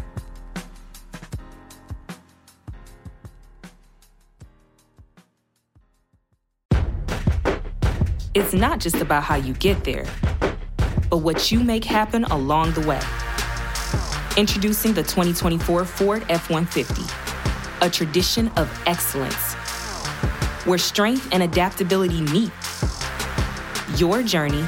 It's 8.35 8.53
not 8.53 8.81
just 8.81 8.97
about 8.97 9.23
how 9.23 9.37
you 9.37 9.55
get 9.55 9.83
there, 9.85 10.05
but 11.09 11.19
what 11.23 11.51
you 11.51 11.65
make 11.65 11.85
happen 11.87 12.25
along 12.25 12.73
the 12.73 12.87
way. 12.87 13.01
Introducing 14.37 14.93
the 14.93 15.03
2024 15.03 15.87
Ford 15.87 16.27
F 16.29 16.51
150, 16.51 17.22
a 17.83 17.91
tradition 17.91 18.49
of 18.57 18.71
excellence 18.87 19.55
where 20.65 20.79
strength 20.79 21.29
and 21.33 21.43
adaptability 21.43 22.21
meet. 22.23 22.53
Your 23.97 24.23
journey, 24.23 24.65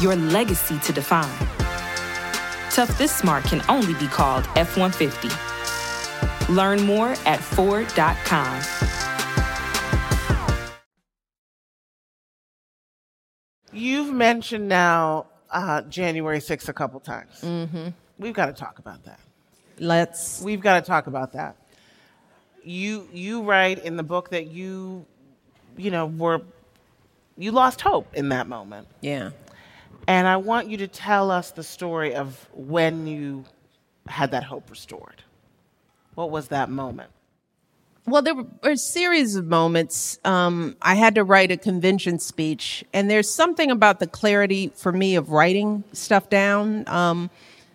your 0.00 0.14
legacy 0.14 0.78
to 0.80 0.92
define. 0.92 1.24
Tough 2.70 2.96
This 2.98 3.10
Smart 3.16 3.44
can 3.44 3.62
only 3.70 3.94
be 3.94 4.06
called 4.06 4.46
F 4.56 4.76
150. 4.76 6.52
Learn 6.52 6.82
more 6.82 7.14
at 7.24 7.40
Ford.com. 7.40 8.62
You've 13.72 14.12
mentioned 14.12 14.68
now 14.68 15.26
uh, 15.50 15.80
January 15.82 16.38
6th 16.38 16.68
a 16.68 16.72
couple 16.74 17.00
times. 17.00 17.40
Mm-hmm. 17.40 17.88
We've 18.18 18.34
got 18.34 18.46
to 18.46 18.52
talk 18.52 18.78
about 18.78 19.04
that. 19.04 19.20
Let's. 19.78 20.42
We've 20.42 20.60
got 20.60 20.80
to 20.80 20.86
talk 20.86 21.06
about 21.06 21.32
that. 21.32 21.56
You 22.66 23.08
you 23.12 23.42
write 23.42 23.84
in 23.84 23.96
the 23.96 24.02
book 24.02 24.30
that 24.30 24.48
you 24.48 25.06
you 25.76 25.90
know 25.90 26.06
were 26.06 26.42
you 27.38 27.52
lost 27.52 27.80
hope 27.80 28.12
in 28.14 28.30
that 28.30 28.48
moment. 28.48 28.88
Yeah. 29.00 29.30
And 30.08 30.26
I 30.26 30.36
want 30.36 30.68
you 30.68 30.76
to 30.78 30.88
tell 30.88 31.30
us 31.30 31.52
the 31.52 31.62
story 31.62 32.14
of 32.14 32.48
when 32.52 33.06
you 33.06 33.44
had 34.08 34.32
that 34.32 34.44
hope 34.44 34.70
restored. 34.70 35.22
What 36.14 36.30
was 36.30 36.48
that 36.48 36.70
moment? 36.70 37.10
Well, 38.06 38.22
there 38.22 38.36
were 38.36 38.46
a 38.62 38.76
series 38.76 39.34
of 39.34 39.46
moments. 39.46 40.18
Um, 40.24 40.76
I 40.80 40.94
had 40.94 41.16
to 41.16 41.24
write 41.24 41.50
a 41.50 41.56
convention 41.56 42.20
speech, 42.20 42.84
and 42.92 43.10
there's 43.10 43.28
something 43.28 43.70
about 43.70 43.98
the 43.98 44.06
clarity 44.06 44.72
for 44.74 44.92
me 44.92 45.16
of 45.16 45.30
writing 45.30 45.82
stuff 45.92 46.30
down 46.30 46.86
um, 46.88 47.30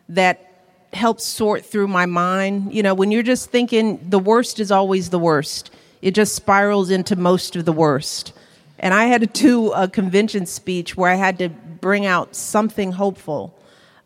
that 0.07 0.50
helps 0.93 1.23
sort 1.23 1.65
through 1.65 1.87
my 1.87 2.05
mind. 2.05 2.73
You 2.73 2.83
know, 2.83 2.93
when 2.93 3.11
you're 3.11 3.23
just 3.23 3.49
thinking 3.49 3.99
the 4.09 4.19
worst 4.19 4.59
is 4.59 4.71
always 4.71 5.09
the 5.09 5.19
worst, 5.19 5.71
it 6.01 6.11
just 6.11 6.35
spirals 6.35 6.89
into 6.89 7.15
most 7.15 7.55
of 7.55 7.65
the 7.65 7.73
worst. 7.73 8.33
And 8.79 8.93
I 8.93 9.05
had 9.05 9.21
to 9.21 9.27
do 9.27 9.71
a 9.71 9.87
convention 9.87 10.45
speech 10.45 10.97
where 10.97 11.11
I 11.11 11.15
had 11.15 11.37
to 11.39 11.49
bring 11.49 12.05
out 12.05 12.35
something 12.35 12.91
hopeful. 12.93 13.57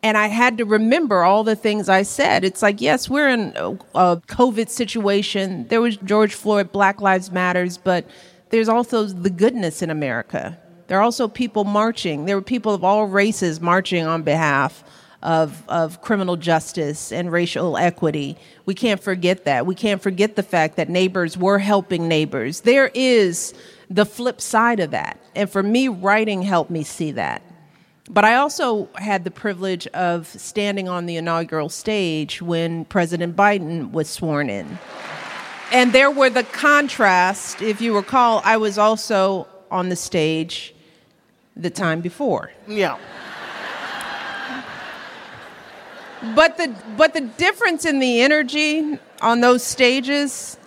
And 0.02 0.16
I 0.16 0.28
had 0.28 0.58
to 0.58 0.64
remember 0.64 1.24
all 1.24 1.42
the 1.42 1.56
things 1.56 1.88
I 1.88 2.02
said. 2.02 2.44
It's 2.44 2.62
like, 2.62 2.80
yes, 2.80 3.08
we're 3.08 3.30
in 3.30 3.52
a, 3.56 3.70
a 3.94 4.22
COVID 4.28 4.68
situation. 4.68 5.66
There 5.68 5.80
was 5.80 5.96
George 5.96 6.34
Floyd, 6.34 6.70
Black 6.70 7.00
Lives 7.00 7.32
Matters, 7.32 7.78
but 7.78 8.06
there's 8.50 8.68
also 8.68 9.04
the 9.04 9.30
goodness 9.30 9.82
in 9.82 9.90
America. 9.90 10.58
There 10.86 10.98
are 10.98 11.02
also 11.02 11.26
people 11.26 11.64
marching. 11.64 12.26
There 12.26 12.36
were 12.36 12.42
people 12.42 12.72
of 12.72 12.84
all 12.84 13.06
races 13.06 13.60
marching 13.60 14.06
on 14.06 14.22
behalf 14.22 14.84
of, 15.26 15.68
of 15.68 16.00
criminal 16.02 16.36
justice 16.36 17.10
and 17.10 17.32
racial 17.32 17.76
equity. 17.76 18.38
We 18.64 18.74
can't 18.74 19.02
forget 19.02 19.44
that. 19.44 19.66
We 19.66 19.74
can't 19.74 20.00
forget 20.00 20.36
the 20.36 20.42
fact 20.44 20.76
that 20.76 20.88
neighbors 20.88 21.36
were 21.36 21.58
helping 21.58 22.06
neighbors. 22.06 22.60
There 22.60 22.92
is 22.94 23.52
the 23.90 24.06
flip 24.06 24.40
side 24.40 24.78
of 24.78 24.92
that. 24.92 25.18
And 25.34 25.50
for 25.50 25.64
me, 25.64 25.88
writing 25.88 26.42
helped 26.42 26.70
me 26.70 26.84
see 26.84 27.10
that. 27.12 27.42
But 28.08 28.24
I 28.24 28.36
also 28.36 28.88
had 28.94 29.24
the 29.24 29.32
privilege 29.32 29.88
of 29.88 30.28
standing 30.28 30.88
on 30.88 31.06
the 31.06 31.16
inaugural 31.16 31.70
stage 31.70 32.40
when 32.40 32.84
President 32.84 33.34
Biden 33.34 33.90
was 33.90 34.08
sworn 34.08 34.48
in. 34.48 34.78
And 35.72 35.92
there 35.92 36.12
were 36.12 36.30
the 36.30 36.44
contrast, 36.44 37.60
if 37.60 37.80
you 37.80 37.96
recall, 37.96 38.42
I 38.44 38.58
was 38.58 38.78
also 38.78 39.48
on 39.72 39.88
the 39.88 39.96
stage 39.96 40.72
the 41.56 41.70
time 41.70 42.00
before. 42.00 42.52
Yeah. 42.68 42.96
But 46.34 46.56
the 46.56 46.74
but 46.96 47.14
the 47.14 47.20
difference 47.20 47.84
in 47.84 47.98
the 47.98 48.20
energy 48.22 48.98
on 49.20 49.40
those 49.40 49.62
stages 49.62 50.58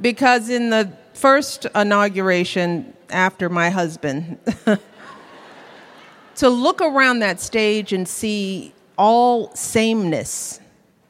because 0.00 0.48
in 0.50 0.70
the 0.70 0.92
first 1.14 1.66
inauguration 1.74 2.92
after 3.10 3.48
my 3.48 3.70
husband 3.70 4.38
to 6.36 6.48
look 6.48 6.80
around 6.80 7.20
that 7.20 7.40
stage 7.40 7.92
and 7.92 8.08
see 8.08 8.72
all 8.96 9.54
sameness 9.54 10.60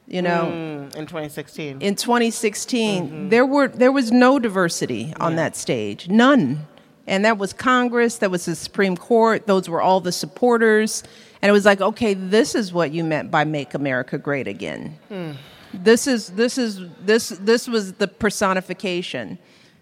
you 0.07 0.21
know. 0.21 0.51
Mm, 0.53 0.95
in 0.95 1.05
2016. 1.07 1.81
in 1.81 1.95
2016 1.95 3.29
there 3.29 3.45
were 3.45 3.67
there 3.67 3.91
was 3.91 4.11
no 4.11 4.39
diversity 4.39 5.13
on 5.19 5.35
that 5.35 5.55
stage. 5.55 6.07
None. 6.09 6.67
And 7.07 7.25
that 7.25 7.37
was 7.37 7.53
congress 7.53 8.17
that 8.17 8.31
was 8.31 8.45
the 8.45 8.55
supreme 8.55 8.97
court 8.97 9.47
those 9.47 9.69
were 9.69 9.81
all 9.81 9.99
the 9.99 10.11
supporters 10.11 11.03
and 11.45 11.49
it 11.51 11.53
was 11.53 11.65
like 11.65 11.79
okay 11.79 12.15
this 12.15 12.55
is 12.55 12.73
what 12.73 12.91
you 12.91 13.03
meant 13.03 13.29
by 13.29 13.43
make 13.43 13.75
america 13.75 14.17
great 14.17 14.47
again 14.47 14.97
this 15.75 16.07
is 16.07 16.29
this 16.29 16.57
is 16.57 16.81
this 17.01 17.29
this 17.29 17.67
was 17.67 17.93
the 17.93 18.07
personification 18.07 19.37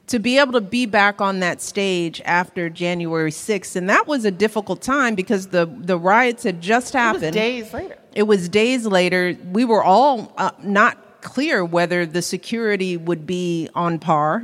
to 0.08 0.20
be 0.20 0.38
able 0.38 0.52
to 0.52 0.60
be 0.60 0.86
back 0.86 1.22
on 1.22 1.40
that 1.40 1.62
stage 1.62 2.22
after 2.26 2.70
January 2.70 3.32
6th 3.32 3.78
and 3.78 3.90
that 3.90 4.06
was 4.08 4.26
a 4.26 4.32
difficult 4.32 4.82
time 4.82 5.16
because 5.16 5.48
the 5.48 5.66
the 5.66 5.98
riots 5.98 6.44
had 6.44 6.60
just 6.60 6.94
it 6.94 6.98
was 6.98 7.04
happened 7.22 7.34
days 7.34 7.74
later. 7.74 7.98
it 8.14 8.24
was 8.24 8.50
days 8.50 8.86
later. 8.86 9.38
We 9.54 9.64
were 9.64 9.82
all 9.84 10.34
uh, 10.38 10.52
not 10.62 11.22
clear 11.22 11.64
whether 11.64 12.06
the 12.06 12.22
security 12.22 12.98
would 12.98 13.26
be 13.26 13.70
on 13.74 13.98
par. 13.98 14.44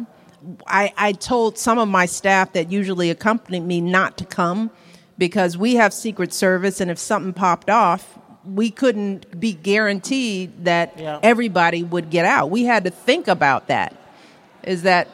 I, 0.67 0.93
I 0.95 1.11
told 1.11 1.57
some 1.57 1.77
of 1.77 1.89
my 1.89 2.05
staff 2.05 2.53
that 2.53 2.71
usually 2.71 3.09
accompany 3.09 3.59
me 3.59 3.81
not 3.81 4.17
to 4.19 4.25
come 4.25 4.71
because 5.19 5.55
we 5.57 5.75
have 5.75 5.93
Secret 5.93 6.33
Service, 6.33 6.81
and 6.81 6.89
if 6.89 6.97
something 6.97 7.33
popped 7.33 7.69
off, 7.69 8.17
we 8.45 8.71
couldn't 8.71 9.39
be 9.39 9.53
guaranteed 9.53 10.65
that 10.65 10.97
Yeah. 10.97 11.19
everybody 11.21 11.83
would 11.83 12.09
get 12.09 12.25
out. 12.25 12.49
We 12.49 12.63
had 12.63 12.85
to 12.85 12.89
think 12.89 13.27
about 13.27 13.67
that. 13.67 13.95
Is 14.63 14.83
that, 14.83 15.07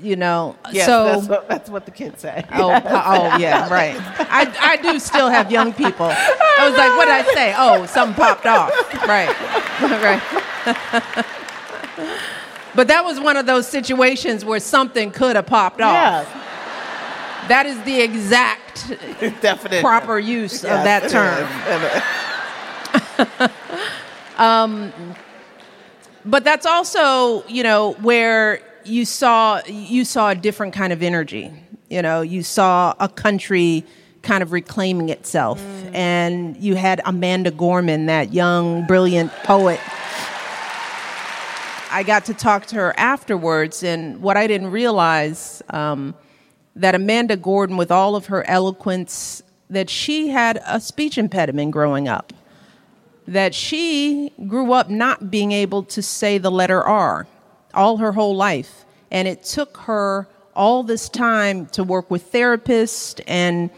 you 0.00 0.16
know, 0.16 0.56
Yes, 0.72 0.86
so. 0.86 1.04
that's, 1.06 1.26
what, 1.28 1.48
that's 1.48 1.68
what 1.70 1.84
the 1.84 1.90
kids 1.90 2.22
say. 2.22 2.44
Oh, 2.52 2.70
oh 2.84 3.36
yeah, 3.38 3.68
right. 3.68 3.96
I, 4.20 4.50
I 4.60 4.76
do 4.76 4.98
still 5.00 5.28
have 5.28 5.50
young 5.50 5.72
people. 5.74 6.06
I 6.06 6.68
was 6.68 6.78
like, 6.78 6.96
what 6.96 7.06
did 7.06 7.26
I 7.26 7.34
say? 7.34 7.54
Oh, 7.58 7.84
something 7.86 8.14
popped 8.14 8.46
off. 8.46 8.70
Right, 9.06 9.28
right. 9.82 10.22
but 12.74 12.88
that 12.88 13.04
was 13.04 13.20
one 13.20 13.36
of 13.36 13.46
those 13.46 13.66
situations 13.68 14.44
where 14.44 14.60
something 14.60 15.10
could 15.10 15.36
have 15.36 15.46
popped 15.46 15.80
off. 15.80 16.26
Yeah, 16.28 16.41
That 17.48 17.66
is 17.66 17.80
the 17.82 18.00
exact 18.00 18.88
definition. 19.40 19.82
proper 19.82 20.18
use 20.18 20.64
of 20.64 20.84
that 20.84 21.10
term. 21.10 21.46
It 21.66 21.82
is. 21.96 22.02
Uh, 23.18 23.48
um, 24.42 24.92
but 26.24 26.44
that's 26.44 26.66
also 26.66 27.44
you 27.48 27.62
know 27.62 27.92
where 27.94 28.60
you 28.84 29.04
saw 29.04 29.60
you 29.66 30.04
saw 30.04 30.30
a 30.30 30.34
different 30.34 30.74
kind 30.74 30.92
of 30.92 31.02
energy 31.02 31.52
you 31.88 32.02
know 32.02 32.20
you 32.20 32.42
saw 32.42 32.94
a 33.00 33.08
country 33.08 33.84
kind 34.22 34.42
of 34.42 34.52
reclaiming 34.52 35.08
itself 35.08 35.60
mm. 35.60 35.94
and 35.94 36.56
you 36.56 36.74
had 36.74 37.00
amanda 37.04 37.50
gorman 37.50 38.06
that 38.06 38.32
young 38.32 38.86
brilliant 38.86 39.32
poet 39.44 39.80
i 41.90 42.02
got 42.04 42.24
to 42.24 42.34
talk 42.34 42.66
to 42.66 42.76
her 42.76 42.94
afterwards 42.98 43.82
and 43.82 44.20
what 44.22 44.36
i 44.36 44.46
didn't 44.46 44.70
realize 44.70 45.62
um, 45.70 46.14
that 46.74 46.94
amanda 46.94 47.36
gorman 47.36 47.76
with 47.76 47.90
all 47.90 48.16
of 48.16 48.26
her 48.26 48.48
eloquence 48.48 49.42
that 49.68 49.88
she 49.88 50.28
had 50.28 50.60
a 50.66 50.80
speech 50.80 51.18
impediment 51.18 51.70
growing 51.70 52.08
up 52.08 52.32
that 53.26 53.54
she 53.54 54.32
grew 54.46 54.72
up 54.72 54.90
not 54.90 55.30
being 55.30 55.52
able 55.52 55.82
to 55.82 56.02
say 56.02 56.38
the 56.38 56.50
letter 56.50 56.82
R 56.82 57.26
all 57.74 57.98
her 57.98 58.12
whole 58.12 58.36
life. 58.36 58.84
And 59.10 59.28
it 59.28 59.44
took 59.44 59.76
her 59.78 60.28
all 60.54 60.82
this 60.82 61.08
time 61.08 61.66
to 61.66 61.84
work 61.84 62.10
with 62.10 62.30
therapists 62.32 63.20
and 63.26 63.70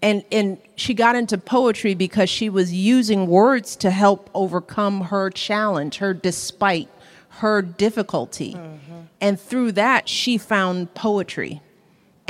and 0.00 0.24
and 0.32 0.58
she 0.74 0.94
got 0.94 1.14
into 1.14 1.38
poetry 1.38 1.94
because 1.94 2.28
she 2.28 2.48
was 2.48 2.72
using 2.72 3.26
words 3.26 3.76
to 3.76 3.90
help 3.90 4.30
overcome 4.34 5.02
her 5.02 5.30
challenge, 5.30 5.98
her 5.98 6.12
despite, 6.12 6.88
her 7.28 7.62
difficulty. 7.62 8.54
Mm-hmm. 8.54 9.00
And 9.20 9.40
through 9.40 9.72
that 9.72 10.08
she 10.08 10.38
found 10.38 10.94
poetry 10.94 11.62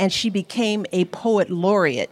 and 0.03 0.11
she 0.11 0.29
became 0.29 0.85
a 0.91 1.05
poet 1.05 1.49
laureate. 1.49 2.11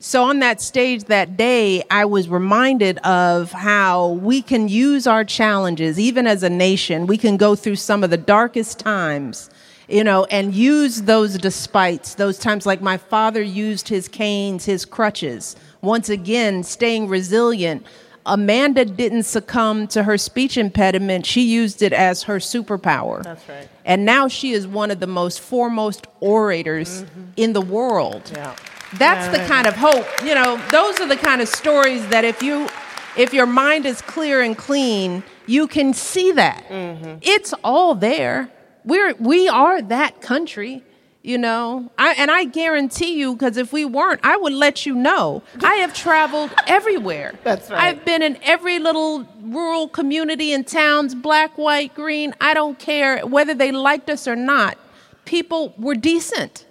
So 0.00 0.24
on 0.24 0.40
that 0.40 0.60
stage 0.60 1.04
that 1.04 1.38
day, 1.38 1.82
I 1.90 2.04
was 2.04 2.28
reminded 2.28 2.98
of 2.98 3.52
how 3.52 4.08
we 4.08 4.42
can 4.42 4.68
use 4.68 5.06
our 5.06 5.24
challenges, 5.24 5.98
even 5.98 6.26
as 6.26 6.42
a 6.42 6.50
nation. 6.50 7.06
We 7.06 7.16
can 7.16 7.38
go 7.38 7.54
through 7.54 7.76
some 7.76 8.04
of 8.04 8.10
the 8.10 8.18
darkest 8.18 8.78
times, 8.78 9.48
you 9.88 10.04
know, 10.04 10.24
and 10.24 10.54
use 10.54 11.02
those 11.02 11.38
despites, 11.38 12.16
those 12.16 12.38
times 12.38 12.66
like 12.66 12.82
my 12.82 12.98
father 12.98 13.40
used 13.40 13.88
his 13.88 14.06
canes, 14.06 14.66
his 14.66 14.84
crutches. 14.84 15.56
Once 15.80 16.10
again, 16.10 16.62
staying 16.62 17.08
resilient. 17.08 17.86
Amanda 18.26 18.84
didn't 18.84 19.22
succumb 19.24 19.86
to 19.88 20.02
her 20.02 20.18
speech 20.18 20.56
impediment. 20.56 21.24
She 21.26 21.42
used 21.42 21.82
it 21.82 21.92
as 21.92 22.24
her 22.24 22.36
superpower. 22.36 23.22
That's 23.22 23.48
right. 23.48 23.68
And 23.84 24.04
now 24.04 24.28
she 24.28 24.52
is 24.52 24.66
one 24.66 24.90
of 24.90 25.00
the 25.00 25.06
most 25.06 25.40
foremost 25.40 26.06
orators 26.20 27.04
in 27.36 27.52
the 27.54 27.60
world. 27.62 28.24
Mm-hmm. 28.24 28.36
Yeah. 28.36 28.56
That's 28.98 29.26
Yeah, 29.26 29.42
the 29.42 29.48
kind 29.48 29.66
of 29.66 29.74
hope. 29.76 30.06
You 30.24 30.34
know, 30.34 30.60
those 30.70 30.98
are 31.00 31.06
the 31.06 31.16
kind 31.16 31.40
of 31.40 31.48
stories 31.48 32.06
that 32.08 32.24
if 32.24 32.42
you 32.42 32.68
if 33.16 33.32
your 33.32 33.46
mind 33.46 33.86
is 33.86 34.00
clear 34.02 34.40
and 34.42 34.56
clean, 34.56 35.22
you 35.46 35.66
can 35.66 35.94
see 35.94 36.32
that. 36.32 36.64
Mm-hmm. 36.68 37.18
It's 37.22 37.54
all 37.64 37.94
there. 37.94 38.50
We're 38.84 39.14
we 39.14 39.48
are 39.48 39.80
that 39.82 40.20
country. 40.20 40.82
You 41.22 41.36
know, 41.36 41.92
I, 41.98 42.14
and 42.16 42.30
I 42.30 42.44
guarantee 42.44 43.18
you, 43.18 43.34
because 43.34 43.58
if 43.58 43.74
we 43.74 43.84
weren't, 43.84 44.20
I 44.24 44.38
would 44.38 44.54
let 44.54 44.86
you 44.86 44.94
know. 44.94 45.42
I 45.62 45.74
have 45.76 45.92
traveled 45.92 46.50
everywhere. 46.66 47.34
That's 47.44 47.70
right. 47.70 47.78
I've 47.78 48.06
been 48.06 48.22
in 48.22 48.38
every 48.42 48.78
little 48.78 49.28
rural 49.42 49.86
community 49.86 50.54
and 50.54 50.66
towns, 50.66 51.14
black, 51.14 51.58
white, 51.58 51.94
green. 51.94 52.34
I 52.40 52.54
don't 52.54 52.78
care 52.78 53.26
whether 53.26 53.52
they 53.52 53.70
liked 53.70 54.08
us 54.08 54.26
or 54.26 54.34
not. 54.34 54.78
People 55.26 55.74
were 55.76 55.94
decent. 55.94 56.64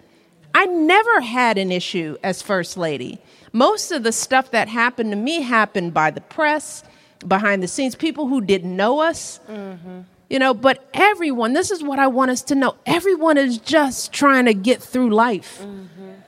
I 0.55 0.65
never 0.65 1.21
had 1.21 1.59
an 1.59 1.71
issue 1.71 2.17
as 2.23 2.41
First 2.41 2.75
Lady. 2.75 3.19
Most 3.53 3.91
of 3.91 4.01
the 4.01 4.11
stuff 4.11 4.49
that 4.51 4.67
happened 4.67 5.11
to 5.11 5.15
me 5.15 5.41
happened 5.41 5.93
by 5.93 6.09
the 6.09 6.21
press, 6.21 6.83
behind 7.27 7.61
the 7.61 7.67
scenes, 7.67 7.95
people 7.95 8.27
who 8.27 8.41
didn't 8.41 8.75
know 8.75 8.99
us. 8.99 9.39
Mm-hmm. 9.47 10.01
You 10.29 10.37
know, 10.39 10.53
but 10.53 10.87
everyone, 10.93 11.53
this 11.53 11.71
is 11.71 11.83
what 11.83 11.97
I 11.99 12.07
want 12.07 12.29
us 12.31 12.41
to 12.43 12.55
know. 12.55 12.75
Everyone 12.85 13.37
is 13.37 13.57
just 13.57 14.13
trying 14.13 14.45
to 14.45 14.53
get 14.53 14.81
through 14.81 15.09
life. 15.09 15.65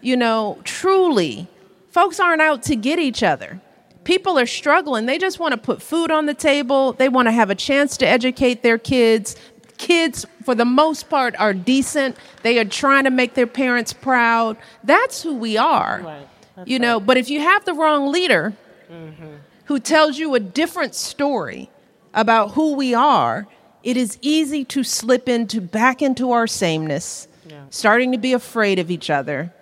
You 0.02 0.18
know, 0.18 0.60
truly, 0.64 1.48
folks 1.92 2.20
aren't 2.20 2.42
out 2.42 2.64
to 2.64 2.76
get 2.76 2.98
each 2.98 3.22
other. 3.22 3.62
People 4.04 4.40
are 4.40 4.48
struggling. 4.48 5.06
They 5.06 5.20
just 5.20 5.40
want 5.40 5.52
to 5.52 5.60
put 5.60 5.80
food 5.82 6.10
on 6.10 6.26
the 6.26 6.34
table. 6.34 6.94
They 6.94 7.08
want 7.10 7.28
to 7.28 7.32
have 7.32 7.52
a 7.52 7.56
chance 7.56 7.98
to 7.98 8.08
educate 8.08 8.64
their 8.64 8.80
kids. 8.80 9.36
Kids, 9.78 10.26
for 10.44 10.56
the 10.56 10.66
most 10.66 11.08
part, 11.08 11.36
are 11.38 11.54
decent. 11.54 12.18
They 12.42 12.58
are 12.58 12.66
trying 12.66 13.04
to 13.04 13.12
make 13.12 13.36
their 13.36 13.46
parents 13.46 13.94
proud. 13.94 14.58
That's 14.84 15.22
who 15.22 15.36
we 15.36 15.58
are. 15.58 16.02
Right. 16.04 16.28
You 16.68 16.80
know, 16.80 17.00
but 17.00 17.18
if 17.18 17.30
you 17.30 17.40
have 17.42 17.66
the 17.66 17.74
wrong 17.74 18.12
leader 18.12 18.54
Mm-hmm. 18.92 19.36
who 19.66 19.80
tells 19.80 20.20
you 20.20 20.36
a 20.36 20.40
different 20.42 20.96
story 20.96 21.70
about 22.14 22.52
who 22.56 22.74
we 22.74 22.94
are, 22.94 23.48
it 23.84 23.98
is 23.98 24.18
easy 24.22 24.64
to 24.66 24.84
slip 24.84 25.28
into 25.28 25.62
back 25.62 26.02
into 26.02 26.32
our 26.32 26.48
sameness, 26.48 27.28
starting 27.70 28.12
to 28.12 28.18
be 28.18 28.34
afraid 28.34 28.80
of 28.80 28.92
each 28.92 29.10
other, 29.10 29.54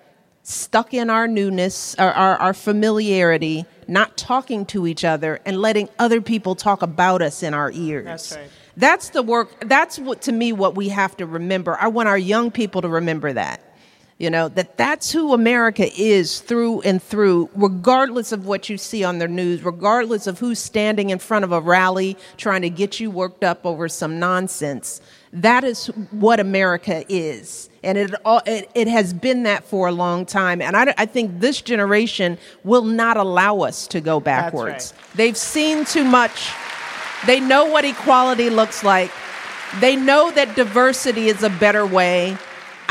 stuck 0.43 0.93
in 0.93 1.09
our 1.09 1.27
newness, 1.27 1.95
our, 1.95 2.11
our, 2.11 2.37
our 2.37 2.53
familiarity, 2.53 3.65
not 3.87 4.17
talking 4.17 4.65
to 4.67 4.87
each 4.87 5.03
other, 5.03 5.39
and 5.45 5.61
letting 5.61 5.89
other 5.99 6.21
people 6.21 6.55
talk 6.55 6.81
about 6.81 7.21
us 7.21 7.43
in 7.43 7.53
our 7.53 7.71
ears. 7.71 8.05
That's 8.05 8.35
right. 8.35 8.49
That's 8.77 9.09
the 9.09 9.21
work. 9.21 9.67
That's 9.67 9.99
what 9.99 10.21
to 10.23 10.31
me 10.31 10.53
what 10.53 10.75
we 10.75 10.89
have 10.89 11.17
to 11.17 11.25
remember. 11.25 11.77
I 11.79 11.87
want 11.89 12.07
our 12.07 12.17
young 12.17 12.49
people 12.49 12.81
to 12.81 12.87
remember 12.87 13.33
that. 13.33 13.61
You 14.19 14.29
know 14.29 14.49
that 14.49 14.75
that's 14.75 15.13
who 15.13 15.33
America 15.33 15.89
is 15.97 16.41
through 16.41 16.81
and 16.81 17.01
through, 17.01 17.49
regardless 17.55 18.33
of 18.33 18.45
what 18.45 18.67
you 18.67 18.77
see 18.77 19.01
on 19.01 19.19
the 19.19 19.29
news, 19.29 19.63
regardless 19.63 20.27
of 20.27 20.39
who's 20.39 20.59
standing 20.59 21.09
in 21.09 21.19
front 21.19 21.45
of 21.45 21.53
a 21.53 21.61
rally 21.61 22.17
trying 22.35 22.61
to 22.63 22.69
get 22.69 22.99
you 22.99 23.09
worked 23.09 23.45
up 23.45 23.65
over 23.65 23.87
some 23.87 24.19
nonsense. 24.19 24.99
That 25.31 25.63
is 25.63 25.87
what 26.11 26.41
America 26.41 27.05
is, 27.07 27.69
and 27.81 27.97
it 27.97 28.13
all 28.25 28.41
it, 28.45 28.69
it 28.75 28.89
has 28.89 29.13
been 29.13 29.43
that 29.43 29.63
for 29.63 29.87
a 29.87 29.93
long 29.93 30.25
time. 30.25 30.61
And 30.61 30.75
I, 30.75 30.93
I 30.97 31.05
think 31.05 31.39
this 31.39 31.61
generation 31.61 32.37
will 32.65 32.83
not 32.83 33.15
allow 33.15 33.61
us 33.61 33.87
to 33.87 34.01
go 34.01 34.19
backwards. 34.19 34.93
right. 34.97 35.15
They've 35.15 35.37
seen 35.37 35.85
too 35.85 36.03
much. 36.03 36.51
They 37.25 37.39
know 37.39 37.63
what 37.67 37.85
equality 37.85 38.49
looks 38.49 38.83
like. 38.83 39.11
They 39.79 39.95
know 39.95 40.29
that 40.31 40.57
diversity 40.57 41.27
is 41.27 41.41
a 41.41 41.49
better 41.49 41.85
way. 41.85 42.37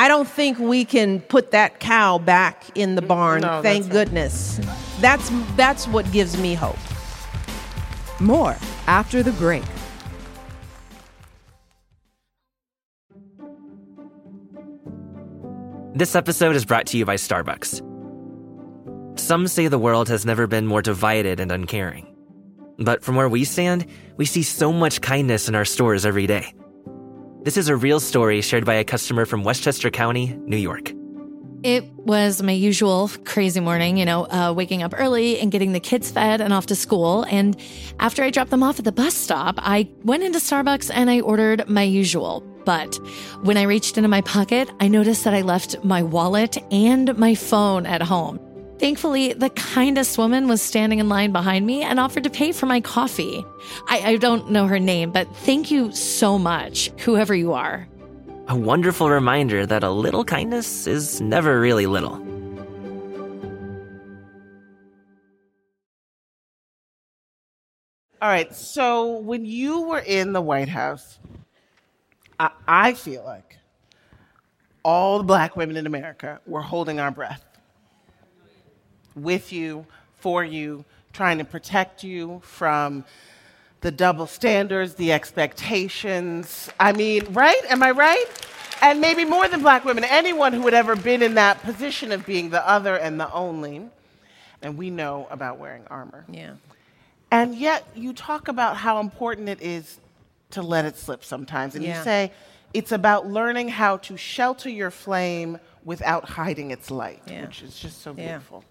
I 0.01 0.07
don't 0.07 0.29
think 0.29 0.61
we 0.61 0.85
can 0.85 1.21
put 1.21 1.51
that 1.51 1.81
cow 1.81 2.19
back 2.19 2.65
in 2.77 2.95
the 2.95 3.03
barn. 3.03 3.41
No, 3.41 3.61
thank 3.63 3.85
that's 3.85 3.95
right. 3.97 4.05
goodness. 4.05 4.61
That's 5.01 5.29
that's 5.57 5.89
what 5.89 6.11
gives 6.13 6.39
me 6.39 6.55
hope. 6.55 6.79
More 8.21 8.57
after 8.87 9.25
the 9.25 9.33
break. 9.33 9.65
This 15.95 16.15
episode 16.15 16.55
is 16.55 16.65
brought 16.65 16.87
to 16.87 16.97
you 16.97 17.05
by 17.05 17.17
Starbucks. 17.17 17.83
Some 19.19 19.49
say 19.49 19.67
the 19.67 19.81
world 19.81 20.09
has 20.09 20.25
never 20.25 20.47
been 20.47 20.65
more 20.65 20.81
divided 20.81 21.41
and 21.41 21.51
uncaring. 21.51 22.07
But 22.79 23.03
from 23.03 23.17
where 23.17 23.29
we 23.29 23.43
stand, 23.43 23.85
we 24.17 24.27
see 24.27 24.45
so 24.45 24.73
much 24.73 25.01
kindness 25.01 25.49
in 25.49 25.57
our 25.57 25.65
stores 25.65 26.07
every 26.07 26.29
day. 26.29 26.55
This 27.49 27.57
is 27.57 27.71
a 27.71 27.77
real 27.77 27.99
story 27.99 28.43
shared 28.43 28.67
by 28.67 28.75
a 28.75 28.85
customer 28.85 29.25
from 29.25 29.43
Westchester 29.43 29.89
County, 29.89 30.39
New 30.45 30.59
York. 30.59 30.93
It 31.63 31.83
was 31.95 32.43
my 32.43 32.53
usual 32.53 33.11
crazy 33.25 33.59
morning, 33.59 33.97
you 33.97 34.05
know, 34.05 34.27
uh, 34.27 34.53
waking 34.55 34.83
up 34.83 34.93
early 34.95 35.41
and 35.41 35.51
getting 35.51 35.73
the 35.73 35.81
kids 35.81 36.11
fed 36.11 36.43
and 36.43 36.53
off 36.53 36.67
to 36.67 36.77
school. 36.77 37.25
And 37.31 37.59
after 38.01 38.23
I 38.23 38.29
dropped 38.29 38.51
them 38.51 38.63
off 38.63 38.79
at 38.79 38.85
the 38.85 38.93
bus 38.93 39.15
stop, 39.15 39.55
I 39.61 39.89
went 40.05 40.25
into 40.25 40.41
Starbucks 40.41 40.91
and 40.93 41.09
I 41.09 41.21
ordered 41.21 41.67
my 41.71 41.85
usual. 41.85 42.43
But 42.67 42.97
when 43.41 43.57
I 43.57 43.63
reached 43.63 43.97
into 43.97 44.09
my 44.09 44.21
pocket, 44.21 44.71
I 44.79 44.89
noticed 44.89 45.25
that 45.25 45.33
I 45.33 45.41
left 45.41 45.83
my 45.83 46.03
wallet 46.03 46.59
and 46.71 47.17
my 47.17 47.35
phone 47.35 47.87
at 47.87 48.03
home. 48.03 48.39
Thankfully, 48.79 49.33
the 49.33 49.51
kindest 49.51 50.19
woman 50.19 50.47
was 50.47 50.63
standing 50.63 51.01
in 51.01 51.09
line 51.09 51.33
behind 51.33 51.67
me 51.67 51.83
and 51.83 51.99
offered 51.99 52.23
to 52.25 52.31
pay 52.31 52.53
for 52.53 52.67
my 52.67 52.81
coffee. 52.81 53.45
I, 53.89 54.13
I 54.13 54.17
don't 54.17 54.53
know 54.53 54.69
her 54.69 54.79
name, 54.79 55.11
but 55.11 55.27
thank 55.39 55.73
you 55.73 55.91
so 55.91 56.39
much, 56.39 56.91
whoever 57.01 57.35
you 57.35 57.55
are. 57.55 57.89
A 58.47 58.57
wonderful 58.57 59.11
reminder 59.11 59.67
that 59.67 59.83
a 59.83 59.91
little 59.91 60.25
kindness 60.25 60.87
is 60.87 61.21
never 61.21 61.61
really 61.61 61.87
little. 61.87 62.25
All 68.23 68.29
right. 68.29 68.55
So 68.55 69.19
when 69.19 69.45
you 69.45 69.83
were 69.83 70.01
in 70.01 70.33
the 70.33 70.41
White 70.41 70.69
House, 70.69 71.19
I, 72.39 72.51
I 72.67 72.95
feel 72.95 73.25
like 73.25 73.59
all 74.85 75.19
the 75.19 75.25
black 75.25 75.57
women 75.57 75.77
in 75.77 75.87
America 75.87 76.41
were 76.47 76.63
holding 76.63 77.01
our 77.01 77.11
breath 77.11 77.48
with 79.23 79.53
you, 79.53 79.87
for 80.19 80.45
you, 80.45 80.85
trying 81.13 81.39
to 81.39 81.45
protect 81.45 82.05
you 82.05 82.41
from 82.45 83.05
the 83.81 83.91
double 83.91 84.27
standards, 84.27 84.95
the 84.95 85.13
expectations. 85.13 86.69
I 86.81 86.93
mean, 86.93 87.25
right? 87.33 87.61
Am 87.69 87.83
I 87.83 87.93
right? 87.93 88.27
And 88.83 89.01
maybe 89.01 89.25
more 89.25 89.49
than 89.49 89.61
black 89.61 89.85
women, 89.85 90.05
anyone 90.05 90.53
who 90.53 90.63
had 90.63 90.75
ever 90.75 90.97
been 90.97 91.23
in 91.23 91.35
that 91.35 91.63
position 91.63 92.13
of 92.13 92.25
being 92.27 92.51
the 92.51 92.67
other 92.69 92.97
and 92.97 93.21
the 93.21 93.33
only. 93.33 93.83
And 94.63 94.77
we 94.77 94.91
know 94.91 95.29
about 95.31 95.59
wearing 95.59 95.85
armor. 95.89 96.25
Yeah. 96.29 96.55
And 97.31 97.55
yet, 97.55 97.87
you 97.95 98.13
talk 98.13 98.49
about 98.49 98.77
how 98.77 99.01
important 99.01 99.49
it 99.49 99.61
is 99.61 99.99
to 100.51 100.63
let 100.63 100.85
it 100.85 100.97
slip 100.97 101.25
sometimes. 101.25 101.75
And 101.75 101.85
Yeah. 101.85 101.99
you 101.99 102.05
say 102.05 102.33
it's 102.75 102.93
about 102.93 103.27
learning 103.27 103.69
how 103.69 103.99
to 103.99 104.17
shelter 104.17 104.69
your 104.71 104.91
flame 104.91 105.59
without 105.85 106.25
hiding 106.25 106.71
its 106.71 106.91
light, 106.91 107.23
Yeah. 107.27 107.43
which 107.43 107.63
is 107.63 107.79
just 107.79 108.03
so 108.03 108.15
Yeah. 108.17 108.27
beautiful. 108.27 108.65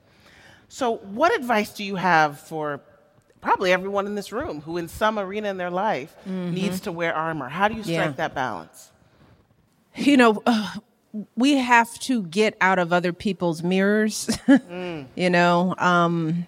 So, 0.70 0.98
what 0.98 1.34
advice 1.36 1.72
do 1.74 1.84
you 1.84 1.96
have 1.96 2.40
for 2.40 2.82
probably 3.42 3.72
everyone 3.72 4.06
in 4.06 4.16
this 4.16 4.32
room 4.32 4.62
who, 4.62 4.78
in 4.78 4.88
some 4.88 5.18
arena 5.18 5.50
in 5.50 5.58
their 5.58 5.70
life, 5.70 6.16
needs 6.26 6.82
to 6.82 6.92
wear 6.92 7.14
armor? 7.16 7.48
How 7.50 7.68
do 7.68 7.76
you 7.76 7.84
strike 7.84 7.98
Mm-hmm. 7.98 8.06
Yeah. 8.10 8.12
that 8.28 8.36
balance? 8.36 8.92
you 9.96 10.16
know, 10.18 10.44
uh, 10.46 10.74
we 11.36 11.54
have 11.56 11.92
to 12.02 12.22
get 12.24 12.56
out 12.62 12.78
of 12.78 12.94
other 12.94 13.12
people's 13.14 13.64
mirrors, 13.64 14.30
you 15.16 15.30
know, 15.30 15.74
um, 15.80 16.46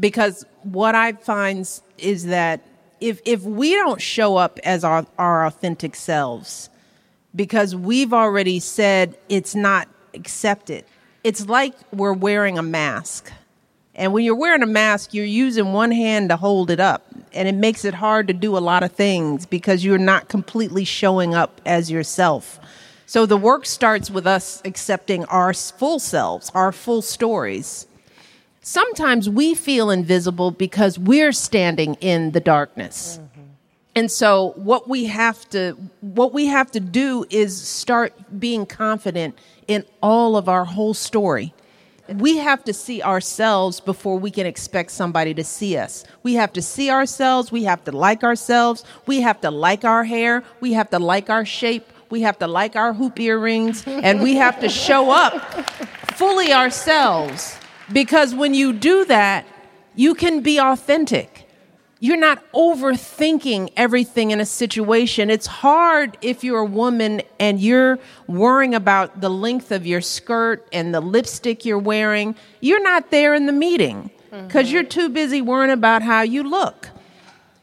because 0.00 0.46
what 0.62 0.94
I 0.94 1.12
find 1.12 1.68
is 1.98 2.24
that 2.26 2.60
if 3.00 3.20
if 3.26 3.42
we 3.42 3.74
don't 3.74 4.00
show 4.00 4.36
up 4.36 4.58
as 4.64 4.82
our, 4.84 5.04
our 5.18 5.44
authentic 5.44 5.94
selves, 5.94 6.70
because 7.34 7.76
we've 7.76 8.14
already 8.14 8.58
said 8.60 9.18
it's 9.28 9.54
not 9.54 9.88
accepted, 10.14 10.84
it's 11.22 11.46
like 11.48 11.74
we're 11.92 12.14
wearing 12.14 12.56
a 12.58 12.62
mask. 12.62 13.30
And 13.96 14.12
when 14.12 14.24
you're 14.24 14.36
wearing 14.36 14.62
a 14.62 14.66
mask, 14.66 15.14
you're 15.14 15.24
using 15.24 15.72
one 15.72 15.90
hand 15.90 16.28
to 16.28 16.36
hold 16.36 16.70
it 16.70 16.78
up. 16.78 17.06
And 17.32 17.48
it 17.48 17.54
makes 17.54 17.84
it 17.84 17.94
hard 17.94 18.28
to 18.28 18.34
do 18.34 18.56
a 18.56 18.60
lot 18.60 18.82
of 18.82 18.92
things 18.92 19.46
because 19.46 19.84
you're 19.84 19.98
not 19.98 20.28
completely 20.28 20.84
showing 20.84 21.34
up 21.34 21.60
as 21.64 21.90
yourself. 21.90 22.60
So 23.06 23.24
the 23.24 23.36
work 23.38 23.64
starts 23.64 24.10
with 24.10 24.26
us 24.26 24.60
accepting 24.64 25.24
our 25.26 25.54
full 25.54 25.98
selves, 25.98 26.50
our 26.54 26.72
full 26.72 27.02
stories. 27.02 27.86
Sometimes 28.60 29.30
we 29.30 29.54
feel 29.54 29.90
invisible 29.90 30.50
because 30.50 30.98
we're 30.98 31.32
standing 31.32 31.94
in 32.00 32.32
the 32.32 32.40
darkness. 32.40 33.18
Mm-hmm. 33.18 33.42
And 33.94 34.10
so 34.10 34.52
what 34.56 34.88
we 34.88 35.06
have 35.06 35.48
to 35.50 35.72
what 36.00 36.34
we 36.34 36.46
have 36.46 36.70
to 36.72 36.80
do 36.80 37.24
is 37.30 37.58
start 37.58 38.12
being 38.38 38.66
confident 38.66 39.38
in 39.68 39.84
all 40.02 40.36
of 40.36 40.48
our 40.48 40.64
whole 40.64 40.92
story. 40.92 41.54
We 42.08 42.38
have 42.38 42.62
to 42.64 42.72
see 42.72 43.02
ourselves 43.02 43.80
before 43.80 44.18
we 44.18 44.30
can 44.30 44.46
expect 44.46 44.92
somebody 44.92 45.34
to 45.34 45.44
see 45.44 45.76
us. 45.76 46.04
We 46.22 46.34
have 46.34 46.52
to 46.52 46.62
see 46.62 46.90
ourselves. 46.90 47.50
We 47.50 47.64
have 47.64 47.82
to 47.84 47.92
like 47.92 48.22
ourselves. 48.22 48.84
We 49.06 49.20
have 49.22 49.40
to 49.40 49.50
like 49.50 49.84
our 49.84 50.04
hair. 50.04 50.44
We 50.60 50.72
have 50.74 50.90
to 50.90 50.98
like 50.98 51.30
our 51.30 51.44
shape. 51.44 51.92
We 52.08 52.20
have 52.22 52.38
to 52.38 52.46
like 52.46 52.76
our 52.76 52.92
hoop 52.92 53.18
earrings. 53.18 53.84
And 53.86 54.22
we 54.22 54.36
have 54.36 54.60
to 54.60 54.68
show 54.68 55.10
up 55.10 55.42
fully 56.14 56.52
ourselves. 56.52 57.58
Because 57.92 58.34
when 58.34 58.54
you 58.54 58.72
do 58.72 59.04
that, 59.06 59.44
you 59.94 60.14
can 60.14 60.40
be 60.40 60.60
authentic 60.60 61.35
you're 61.98 62.18
not 62.18 62.42
overthinking 62.52 63.72
everything 63.76 64.30
in 64.30 64.40
a 64.40 64.46
situation. 64.46 65.30
It's 65.30 65.46
hard 65.46 66.18
if 66.20 66.44
you're 66.44 66.60
a 66.60 66.64
woman 66.64 67.22
and 67.40 67.58
you're 67.58 67.98
worrying 68.26 68.74
about 68.74 69.20
the 69.20 69.30
length 69.30 69.72
of 69.72 69.86
your 69.86 70.02
skirt 70.02 70.66
and 70.72 70.94
the 70.94 71.00
lipstick 71.00 71.64
you're 71.64 71.78
wearing. 71.78 72.34
You're 72.60 72.82
not 72.82 73.10
there 73.10 73.34
in 73.34 73.46
the 73.46 73.52
meeting 73.52 74.10
because 74.30 74.66
mm-hmm. 74.66 74.74
you're 74.74 74.84
too 74.84 75.08
busy 75.08 75.40
worrying 75.40 75.72
about 75.72 76.02
how 76.02 76.20
you 76.20 76.42
look. 76.42 76.90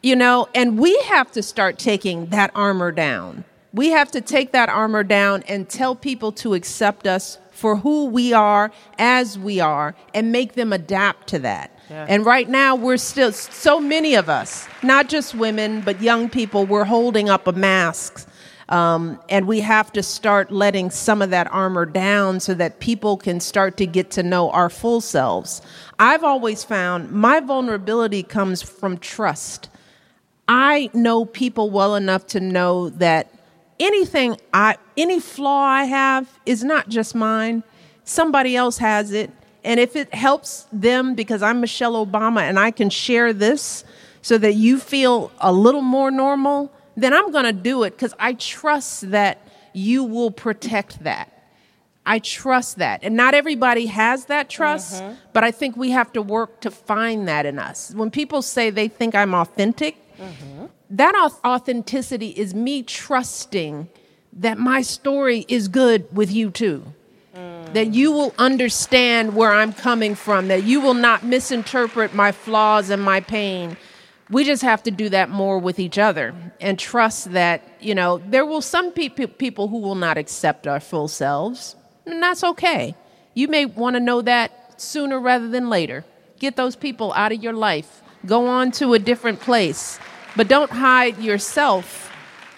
You 0.01 0.15
know, 0.15 0.49
and 0.53 0.79
we 0.79 0.99
have 1.03 1.31
to 1.31 1.43
start 1.43 1.77
taking 1.77 2.25
that 2.27 2.51
armor 2.55 2.91
down. 2.91 3.45
We 3.71 3.89
have 3.89 4.11
to 4.11 4.21
take 4.21 4.51
that 4.51 4.67
armor 4.67 5.03
down 5.03 5.43
and 5.43 5.69
tell 5.69 5.95
people 5.95 6.31
to 6.33 6.55
accept 6.55 7.07
us 7.07 7.37
for 7.51 7.77
who 7.77 8.05
we 8.05 8.33
are 8.33 8.71
as 8.97 9.37
we 9.39 9.59
are 9.59 9.95
and 10.13 10.31
make 10.31 10.53
them 10.53 10.73
adapt 10.73 11.27
to 11.27 11.39
that. 11.39 11.72
And 11.89 12.25
right 12.25 12.49
now, 12.49 12.75
we're 12.75 12.97
still, 12.97 13.31
so 13.31 13.79
many 13.79 14.15
of 14.15 14.29
us, 14.29 14.67
not 14.81 15.09
just 15.09 15.35
women, 15.35 15.81
but 15.81 16.01
young 16.01 16.29
people, 16.29 16.65
we're 16.65 16.85
holding 16.85 17.29
up 17.29 17.47
a 17.47 17.51
mask. 17.51 18.27
Um, 18.69 19.19
and 19.29 19.45
we 19.45 19.59
have 19.59 19.91
to 19.91 20.01
start 20.01 20.51
letting 20.51 20.89
some 20.89 21.21
of 21.21 21.29
that 21.31 21.51
armor 21.51 21.85
down 21.85 22.39
so 22.39 22.53
that 22.53 22.79
people 22.79 23.17
can 23.17 23.39
start 23.39 23.77
to 23.77 23.85
get 23.85 24.09
to 24.11 24.23
know 24.23 24.49
our 24.51 24.69
full 24.69 25.01
selves. 25.01 25.61
I've 25.99 26.23
always 26.23 26.63
found 26.63 27.11
my 27.11 27.39
vulnerability 27.41 28.23
comes 28.23 28.61
from 28.61 28.97
trust. 28.97 29.69
I 30.47 30.89
know 30.93 31.25
people 31.25 31.69
well 31.69 31.95
enough 31.95 32.25
to 32.27 32.39
know 32.39 32.89
that 32.89 33.31
anything 33.79 34.37
I 34.53 34.77
any 34.95 35.19
flaw 35.19 35.63
I 35.63 35.83
have 35.83 36.39
is 36.45 36.63
not 36.63 36.89
just 36.89 37.15
mine. 37.15 37.63
Somebody 38.05 38.55
else 38.55 38.77
has 38.77 39.11
it 39.11 39.29
and 39.63 39.79
if 39.79 39.95
it 39.95 40.13
helps 40.13 40.67
them, 40.71 41.15
because 41.15 41.41
I'm 41.41 41.61
Michelle 41.61 42.05
Obama 42.05 42.41
and 42.41 42.59
I 42.59 42.71
can 42.71 42.89
share 42.89 43.31
this 43.31 43.83
so 44.21 44.37
that 44.37 44.55
you 44.55 44.79
feel 44.79 45.31
a 45.39 45.53
little 45.53 45.81
more 45.81 46.11
normal, 46.11 46.71
then 46.95 47.13
I'm 47.13 47.31
going 47.31 47.45
to 47.45 47.53
do 47.53 47.83
it 47.83 47.91
because 47.91 48.13
I 48.19 48.33
trust 48.33 49.11
that 49.11 49.39
you 49.73 50.03
will 50.03 50.31
protect 50.31 51.03
that. 51.03 51.29
I 52.05 52.19
trust 52.19 52.77
that. 52.79 52.99
And 53.03 53.15
not 53.15 53.33
everybody 53.33 53.85
has 53.85 54.25
that 54.25 54.49
trust, 54.49 55.01
mm-hmm. 55.01 55.15
but 55.31 55.45
I 55.45 55.51
think 55.51 55.77
we 55.77 55.91
have 55.91 56.11
to 56.13 56.21
work 56.21 56.59
to 56.61 56.71
find 56.71 57.27
that 57.29 57.45
in 57.45 57.57
us. 57.57 57.93
When 57.95 58.11
people 58.11 58.41
say 58.41 58.69
they 58.69 58.89
think 58.89 59.15
I'm 59.15 59.33
authentic, 59.33 59.95
mm-hmm. 60.17 60.65
that 60.89 61.31
authenticity 61.45 62.29
is 62.29 62.53
me 62.53 62.83
trusting 62.83 63.87
that 64.33 64.57
my 64.57 64.81
story 64.81 65.45
is 65.47 65.69
good 65.69 66.13
with 66.13 66.31
you 66.31 66.49
too 66.49 66.83
that 67.73 67.93
you 67.93 68.11
will 68.11 68.33
understand 68.37 69.35
where 69.35 69.51
I'm 69.51 69.73
coming 69.73 70.15
from, 70.15 70.47
that 70.47 70.63
you 70.63 70.81
will 70.81 70.93
not 70.93 71.23
misinterpret 71.23 72.13
my 72.13 72.31
flaws 72.31 72.89
and 72.89 73.01
my 73.01 73.19
pain. 73.19 73.77
We 74.29 74.43
just 74.43 74.63
have 74.63 74.83
to 74.83 74.91
do 74.91 75.09
that 75.09 75.29
more 75.29 75.59
with 75.59 75.79
each 75.79 75.97
other 75.97 76.33
and 76.61 76.79
trust 76.79 77.33
that, 77.33 77.67
you 77.79 77.93
know, 77.93 78.19
there 78.19 78.45
will 78.45 78.61
some 78.61 78.91
pe- 78.91 79.09
people 79.09 79.67
who 79.67 79.79
will 79.79 79.95
not 79.95 80.17
accept 80.17 80.65
our 80.67 80.79
full 80.79 81.07
selves, 81.07 81.75
and 82.05 82.21
that's 82.21 82.43
okay. 82.43 82.95
You 83.33 83.47
may 83.47 83.65
want 83.65 83.95
to 83.95 83.99
know 83.99 84.21
that 84.21 84.81
sooner 84.81 85.19
rather 85.19 85.49
than 85.49 85.69
later. 85.69 86.05
Get 86.39 86.55
those 86.55 86.75
people 86.75 87.13
out 87.13 87.31
of 87.31 87.43
your 87.43 87.53
life. 87.53 88.01
Go 88.25 88.47
on 88.47 88.71
to 88.71 88.93
a 88.93 88.99
different 88.99 89.39
place. 89.39 89.99
But 90.35 90.47
don't 90.47 90.71
hide 90.71 91.19
yourself 91.19 92.11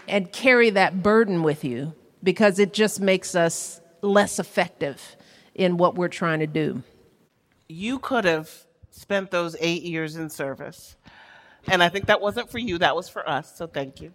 and 0.07 0.31
carry 0.31 0.69
that 0.71 1.03
burden 1.03 1.43
with 1.43 1.63
you 1.63 1.93
because 2.23 2.59
it 2.59 2.73
just 2.73 2.99
makes 2.99 3.35
us 3.35 3.81
less 4.05 4.39
effective 4.39 5.17
in 5.53 5.77
what 5.77 5.95
we're 5.95 6.07
trying 6.07 6.39
to 6.39 6.47
do. 6.47 6.83
You 7.67 7.99
could 7.99 8.25
have 8.25 8.49
spent 8.91 9.31
those 9.31 9.55
eight 9.59 9.83
years 9.83 10.15
in 10.15 10.29
service. 10.29 10.95
And 11.67 11.83
I 11.83 11.89
think 11.89 12.05
that 12.05 12.21
wasn't 12.21 12.49
for 12.49 12.59
you, 12.59 12.77
that 12.77 12.95
was 12.95 13.09
for 13.09 13.27
us, 13.27 13.57
so 13.57 13.67
thank 13.67 13.99
you. 13.99 14.13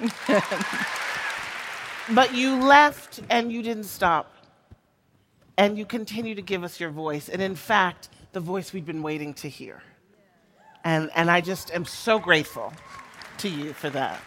but 2.14 2.34
you 2.34 2.56
left 2.64 3.20
and 3.28 3.52
you 3.52 3.62
didn't 3.62 3.84
stop. 3.84 4.34
And 5.58 5.76
you 5.76 5.84
continue 5.84 6.34
to 6.34 6.42
give 6.42 6.64
us 6.64 6.80
your 6.80 6.88
voice. 6.90 7.28
And 7.28 7.42
in 7.42 7.54
fact, 7.54 8.08
the 8.32 8.40
voice 8.40 8.72
we've 8.72 8.86
been 8.86 9.02
waiting 9.02 9.34
to 9.34 9.48
hear. 9.48 9.82
And, 10.84 11.10
and 11.14 11.30
I 11.30 11.42
just 11.42 11.70
am 11.72 11.84
so 11.84 12.18
grateful 12.18 12.72
to 13.38 13.48
you 13.48 13.74
for 13.74 13.90
that. 13.90 14.20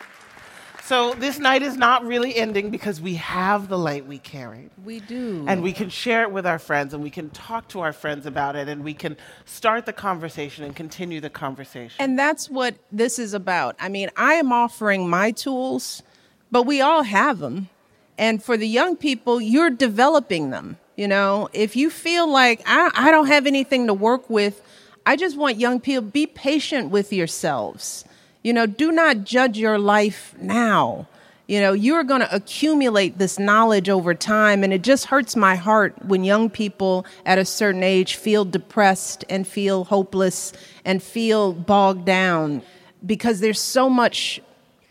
So 0.86 1.14
this 1.14 1.40
night 1.40 1.62
is 1.62 1.78
not 1.78 2.06
really 2.06 2.36
ending 2.36 2.70
because 2.70 3.00
we 3.00 3.16
have 3.16 3.70
the 3.70 3.78
light 3.78 4.06
we 4.06 4.18
carry. 4.18 4.70
We 4.84 5.00
do. 5.00 5.46
And 5.48 5.64
we 5.64 5.72
can 5.72 5.88
share 5.88 6.24
it 6.24 6.32
with 6.32 6.46
our 6.46 6.60
friends 6.60 6.94
and 6.94 7.02
we 7.02 7.10
can 7.10 7.30
talk 7.30 7.70
to 7.70 7.80
our 7.80 7.94
friends 7.94 8.26
about 8.26 8.58
it 8.58 8.68
and 8.68 8.84
we 8.84 8.94
can 8.94 9.16
start 9.46 9.86
the 9.86 9.94
conversation 9.94 10.66
and 10.66 10.76
continue 10.76 11.22
the 11.22 11.30
conversation. 11.30 11.96
And 12.00 12.20
that's 12.20 12.50
what 12.50 12.76
this 12.92 13.18
is 13.18 13.34
about. 13.34 13.78
I 13.80 13.88
mean, 13.88 14.10
I 14.18 14.34
am 14.34 14.52
offering 14.52 15.10
my 15.10 15.32
tools, 15.32 16.04
but 16.52 16.64
we 16.64 16.82
all 16.82 17.04
have 17.04 17.40
them. 17.40 17.70
And 18.18 18.44
for 18.44 18.58
the 18.58 18.68
young 18.68 18.98
people, 18.98 19.40
you're 19.40 19.70
developing 19.70 20.50
them. 20.50 20.78
You 20.98 21.08
know, 21.08 21.48
if 21.54 21.78
you 21.78 21.90
feel 21.90 22.30
like 22.30 22.62
I, 22.66 22.92
I 22.94 23.10
don't 23.10 23.28
have 23.28 23.48
anything 23.48 23.88
to 23.88 23.94
work 23.94 24.30
with, 24.30 24.62
I 25.06 25.16
just 25.16 25.38
want 25.38 25.56
young 25.56 25.80
people 25.80 26.02
be 26.02 26.28
patient 26.28 26.90
with 26.90 27.14
yourselves 27.14 28.04
you 28.44 28.54
know, 28.54 28.66
do 28.66 28.92
not 28.92 29.24
judge 29.24 29.58
your 29.58 29.80
life 29.80 30.36
now. 30.40 31.08
You 31.48 31.60
know, 31.60 31.74
you're 31.74 32.04
going 32.04 32.22
to 32.22 32.36
accumulate 32.36 33.18
this 33.18 33.38
knowledge 33.38 33.90
over 33.90 34.14
time, 34.14 34.64
and 34.64 34.74
it 34.74 34.82
just 34.82 35.06
hurts 35.06 35.36
my 35.36 35.56
heart 35.56 35.94
when 36.06 36.24
young 36.24 36.50
people 36.50 37.06
at 37.26 37.38
a 37.38 37.46
certain 37.46 37.84
age 37.84 38.16
feel 38.16 38.46
depressed 38.46 39.26
and 39.30 39.46
feel 39.46 39.84
hopeless 39.84 40.54
and 40.86 41.04
feel 41.04 41.52
bogged 41.52 42.06
down 42.06 42.62
because 43.06 43.42
there's 43.42 43.60
so 43.60 43.90
much 43.90 44.42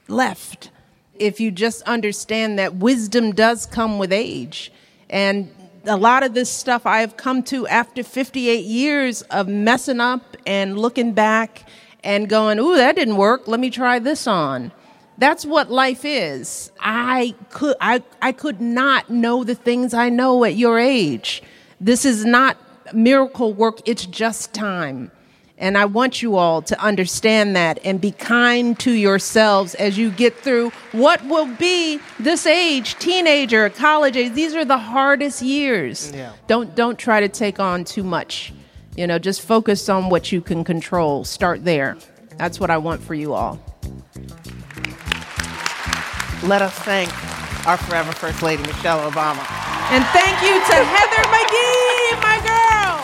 left. 0.09 0.71
If 1.15 1.41
you 1.41 1.51
just 1.51 1.83
understand 1.83 2.59
that 2.59 2.77
wisdom 2.77 3.33
does 3.33 3.65
come 3.65 3.99
with 3.99 4.13
age, 4.13 4.73
and 5.09 5.51
a 5.85 5.97
lot 5.97 6.23
of 6.23 6.35
this 6.35 6.51
stuff 6.51 6.87
I 6.87 7.01
have 7.01 7.17
come 7.17 7.43
to 7.45 7.67
after 7.67 8.03
58 8.03 8.65
years 8.65 9.23
of 9.23 9.49
messing 9.49 10.01
up 10.01 10.37
and 10.47 10.79
looking 10.79 11.13
back 11.13 11.67
and 12.05 12.29
going, 12.29 12.59
ooh, 12.59 12.77
that 12.77 12.97
didn't 12.97 13.17
work. 13.17 13.47
Let 13.49 13.61
me 13.61 13.71
try 13.71 13.99
this 13.99 14.27
on. 14.27 14.73
That's 15.19 15.45
what 15.45 15.71
life 15.71 16.05
is. 16.05 16.73
I 16.81 17.35
could 17.51 17.77
I, 17.81 18.03
I 18.21 18.33
could 18.33 18.61
not 18.61 19.11
know 19.11 19.45
the 19.45 19.55
things 19.55 19.95
I 19.95 20.09
know 20.09 20.45
at 20.45 20.57
your 20.57 20.79
age. 20.79 21.43
This 21.81 22.05
is 22.05 22.25
not 22.25 22.57
miracle 22.95 23.53
work, 23.53 23.81
it's 23.87 24.07
just 24.07 24.53
time. 24.53 25.11
And 25.59 25.79
I 25.79 25.85
want 25.85 26.23
you 26.23 26.35
all 26.37 26.61
to 26.63 26.81
understand 26.81 27.55
that 27.55 27.79
and 27.85 28.01
be 28.01 28.11
kind 28.11 28.77
to 28.81 28.91
yourselves 28.91 29.77
as 29.77 29.97
you 29.97 30.11
get 30.11 30.37
through 30.37 30.71
what 30.91 31.25
will 31.27 31.47
be 31.47 32.01
this 32.19 32.47
age, 32.47 32.97
teenager, 32.97 33.71
college 33.71 34.17
age. 34.17 34.33
These 34.33 34.57
are 34.57 34.65
the 34.65 34.79
hardest 34.79 35.41
years. 35.41 36.11
Yeah. 36.13 36.33
Don't 36.49 36.75
don't 36.75 36.99
try 36.99 37.21
to 37.21 37.29
take 37.29 37.61
on 37.61 37.85
too 37.85 38.03
much. 38.03 38.53
You 38.95 39.07
know, 39.07 39.19
just 39.19 39.41
focus 39.41 39.89
on 39.89 40.11
what 40.11 40.33
you 40.33 40.43
can 40.43 40.65
control. 40.65 41.25
Start 41.25 41.65
there. 41.65 41.97
That's 42.37 42.61
what 42.61 42.71
I 42.71 42.77
want 42.77 43.03
for 43.03 43.15
you 43.15 43.33
all. 43.33 43.59
Let 46.43 46.61
us 46.61 46.75
thank 46.81 47.09
our 47.67 47.79
forever 47.79 48.13
First 48.13 48.43
Lady, 48.43 48.63
Michelle 48.65 49.11
Obama. 49.11 49.39
And 49.93 50.05
thank 50.07 50.43
you 50.43 50.61
to 50.61 50.85
Heather 50.85 51.23
McGhee, 51.31 52.21
my 52.21 52.39
girl. 52.49 52.99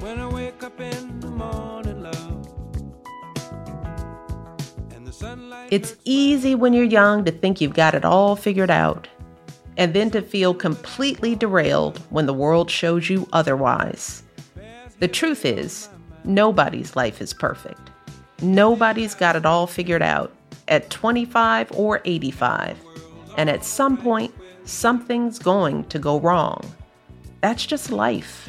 When 0.00 0.18
I 0.18 0.26
wake 0.26 0.62
up 0.64 0.80
in 0.80 1.20
the 1.20 1.30
morning, 1.30 2.02
love, 2.02 2.48
and 4.92 5.06
the 5.06 5.12
sunlight. 5.12 5.68
It's 5.70 5.96
easy 6.04 6.54
when 6.54 6.72
you're 6.72 6.84
young 6.84 7.24
to 7.26 7.30
think 7.30 7.60
you've 7.60 7.74
got 7.74 7.94
it 7.94 8.04
all 8.04 8.34
figured 8.34 8.70
out 8.70 9.06
and 9.76 9.94
then 9.94 10.10
to 10.10 10.22
feel 10.22 10.54
completely 10.54 11.34
derailed 11.34 11.98
when 12.10 12.26
the 12.26 12.34
world 12.34 12.70
shows 12.70 13.10
you 13.10 13.28
otherwise. 13.32 14.22
The 15.00 15.08
truth 15.08 15.44
is, 15.44 15.88
nobody's 16.24 16.96
life 16.96 17.20
is 17.20 17.34
perfect. 17.34 17.90
Nobody's 18.40 19.14
got 19.14 19.36
it 19.36 19.46
all 19.46 19.66
figured 19.66 20.02
out 20.02 20.32
at 20.68 20.90
25 20.90 21.72
or 21.72 22.00
85. 22.04 22.78
And 23.36 23.50
at 23.50 23.64
some 23.64 23.96
point, 23.96 24.34
something's 24.64 25.38
going 25.38 25.84
to 25.84 25.98
go 25.98 26.20
wrong. 26.20 26.60
That's 27.40 27.66
just 27.66 27.90
life. 27.90 28.48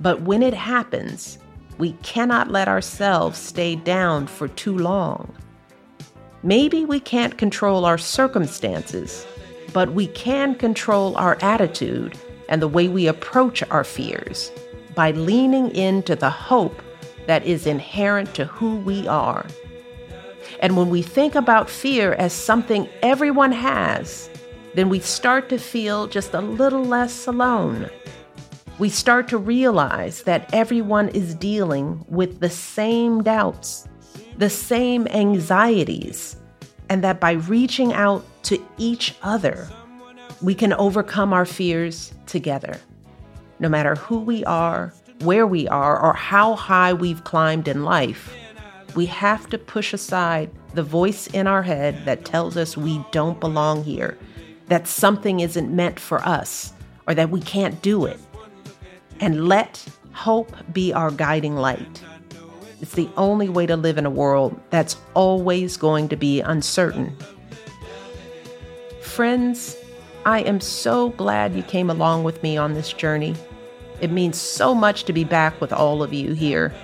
But 0.00 0.22
when 0.22 0.42
it 0.42 0.54
happens, 0.54 1.38
we 1.78 1.92
cannot 2.02 2.50
let 2.50 2.68
ourselves 2.68 3.38
stay 3.38 3.76
down 3.76 4.26
for 4.26 4.48
too 4.48 4.76
long. 4.76 5.34
Maybe 6.42 6.84
we 6.84 7.00
can't 7.00 7.38
control 7.38 7.84
our 7.84 7.98
circumstances 7.98 9.26
but 9.72 9.92
we 9.92 10.06
can 10.08 10.54
control 10.54 11.16
our 11.16 11.38
attitude 11.42 12.18
and 12.48 12.60
the 12.60 12.68
way 12.68 12.88
we 12.88 13.06
approach 13.06 13.62
our 13.70 13.84
fears 13.84 14.50
by 14.94 15.12
leaning 15.12 15.74
into 15.74 16.14
the 16.14 16.30
hope 16.30 16.82
that 17.26 17.44
is 17.44 17.66
inherent 17.66 18.34
to 18.34 18.44
who 18.46 18.76
we 18.78 19.06
are. 19.08 19.46
And 20.60 20.76
when 20.76 20.90
we 20.90 21.02
think 21.02 21.34
about 21.34 21.70
fear 21.70 22.12
as 22.14 22.32
something 22.32 22.88
everyone 23.02 23.52
has, 23.52 24.28
then 24.74 24.88
we 24.88 25.00
start 25.00 25.48
to 25.48 25.58
feel 25.58 26.06
just 26.06 26.34
a 26.34 26.40
little 26.40 26.84
less 26.84 27.26
alone. 27.26 27.88
We 28.78 28.88
start 28.88 29.28
to 29.28 29.38
realize 29.38 30.22
that 30.22 30.52
everyone 30.52 31.08
is 31.10 31.34
dealing 31.34 32.04
with 32.08 32.40
the 32.40 32.50
same 32.50 33.22
doubts, 33.22 33.88
the 34.38 34.50
same 34.50 35.06
anxieties, 35.08 36.36
and 36.92 37.02
that 37.02 37.18
by 37.18 37.32
reaching 37.32 37.94
out 37.94 38.22
to 38.42 38.62
each 38.76 39.14
other, 39.22 39.66
we 40.42 40.54
can 40.54 40.74
overcome 40.74 41.32
our 41.32 41.46
fears 41.46 42.12
together. 42.26 42.78
No 43.60 43.70
matter 43.70 43.94
who 43.94 44.18
we 44.18 44.44
are, 44.44 44.92
where 45.20 45.46
we 45.46 45.66
are, 45.68 45.98
or 45.98 46.12
how 46.12 46.54
high 46.54 46.92
we've 46.92 47.24
climbed 47.24 47.66
in 47.66 47.82
life, 47.82 48.36
we 48.94 49.06
have 49.06 49.48
to 49.48 49.56
push 49.56 49.94
aside 49.94 50.50
the 50.74 50.82
voice 50.82 51.28
in 51.28 51.46
our 51.46 51.62
head 51.62 52.04
that 52.04 52.26
tells 52.26 52.58
us 52.58 52.76
we 52.76 53.02
don't 53.10 53.40
belong 53.40 53.84
here, 53.84 54.18
that 54.66 54.86
something 54.86 55.40
isn't 55.40 55.74
meant 55.74 55.98
for 55.98 56.20
us, 56.20 56.74
or 57.06 57.14
that 57.14 57.30
we 57.30 57.40
can't 57.40 57.80
do 57.80 58.04
it. 58.04 58.20
And 59.18 59.48
let 59.48 59.82
hope 60.12 60.54
be 60.74 60.92
our 60.92 61.10
guiding 61.10 61.56
light. 61.56 62.02
It's 62.82 62.94
the 62.94 63.08
only 63.16 63.48
way 63.48 63.64
to 63.66 63.76
live 63.76 63.96
in 63.96 64.06
a 64.06 64.10
world 64.10 64.60
that's 64.70 64.96
always 65.14 65.76
going 65.76 66.08
to 66.08 66.16
be 66.16 66.40
uncertain. 66.40 67.16
Friends, 69.00 69.76
I 70.26 70.40
am 70.40 70.60
so 70.60 71.10
glad 71.10 71.54
you 71.54 71.62
came 71.62 71.88
along 71.88 72.24
with 72.24 72.42
me 72.42 72.56
on 72.56 72.74
this 72.74 72.92
journey. 72.92 73.36
It 74.00 74.10
means 74.10 74.36
so 74.36 74.74
much 74.74 75.04
to 75.04 75.12
be 75.12 75.22
back 75.22 75.60
with 75.60 75.72
all 75.72 76.02
of 76.02 76.12
you 76.12 76.32
here, 76.32 76.74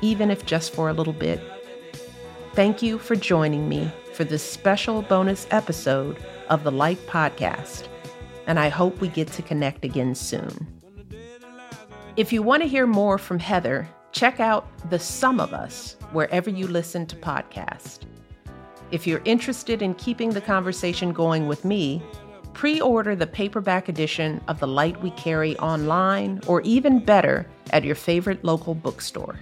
even 0.00 0.30
if 0.30 0.46
just 0.46 0.72
for 0.72 0.88
a 0.88 0.94
little 0.94 1.12
bit. 1.12 1.40
Thank 2.54 2.80
you 2.80 2.98
for 2.98 3.14
joining 3.14 3.68
me 3.68 3.90
for 4.14 4.24
this 4.24 4.42
special 4.42 5.02
bonus 5.02 5.46
episode 5.50 6.16
of 6.48 6.64
the 6.64 6.72
Light 6.72 6.98
Podcast, 7.06 7.86
and 8.46 8.58
I 8.58 8.70
hope 8.70 8.98
we 8.98 9.08
get 9.08 9.28
to 9.28 9.42
connect 9.42 9.84
again 9.84 10.14
soon. 10.14 10.66
If 12.16 12.32
you 12.32 12.42
want 12.42 12.62
to 12.62 12.68
hear 12.68 12.86
more 12.86 13.18
from 13.18 13.38
Heather, 13.38 13.86
check 14.12 14.40
out 14.40 14.66
The 14.90 14.98
Sum 14.98 15.40
of 15.40 15.52
Us 15.52 15.96
wherever 16.12 16.50
you 16.50 16.66
listen 16.66 17.06
to 17.06 17.16
podcasts. 17.16 18.00
If 18.90 19.06
you're 19.06 19.22
interested 19.24 19.82
in 19.82 19.94
keeping 19.94 20.30
the 20.30 20.40
conversation 20.40 21.12
going 21.12 21.46
with 21.46 21.64
me, 21.64 22.02
pre 22.54 22.80
order 22.80 23.14
the 23.14 23.26
paperback 23.26 23.88
edition 23.88 24.40
of 24.48 24.60
The 24.60 24.66
Light 24.66 25.00
We 25.02 25.10
Carry 25.10 25.56
online, 25.58 26.40
or 26.46 26.62
even 26.62 27.04
better, 27.04 27.46
at 27.70 27.84
your 27.84 27.94
favorite 27.94 28.42
local 28.44 28.74
bookstore. 28.74 29.38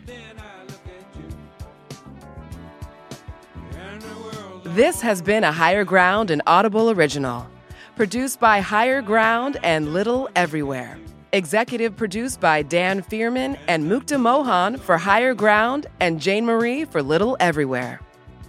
This 4.64 5.00
has 5.00 5.22
been 5.22 5.44
a 5.44 5.52
Higher 5.52 5.84
Ground 5.84 6.30
and 6.30 6.42
Audible 6.46 6.90
original, 6.90 7.46
produced 7.94 8.40
by 8.40 8.60
Higher 8.60 9.00
Ground 9.00 9.58
and 9.62 9.94
Little 9.94 10.28
Everywhere. 10.34 10.98
Executive 11.36 11.94
produced 11.94 12.40
by 12.40 12.62
Dan 12.62 13.02
Fierman 13.02 13.58
and 13.68 13.84
Mukta 13.84 14.18
Mohan 14.18 14.78
for 14.78 14.96
Higher 14.96 15.34
Ground 15.34 15.86
and 16.00 16.18
Jane 16.18 16.46
Marie 16.46 16.86
for 16.86 17.02
Little 17.02 17.36
Everywhere. 17.40 18.00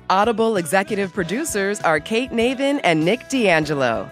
Audible 0.10 0.56
executive 0.56 1.12
producers 1.12 1.82
are 1.82 2.00
Kate 2.00 2.32
Navin 2.32 2.80
and 2.86 3.04
Nick 3.04 3.28
D'Angelo. 3.28 4.10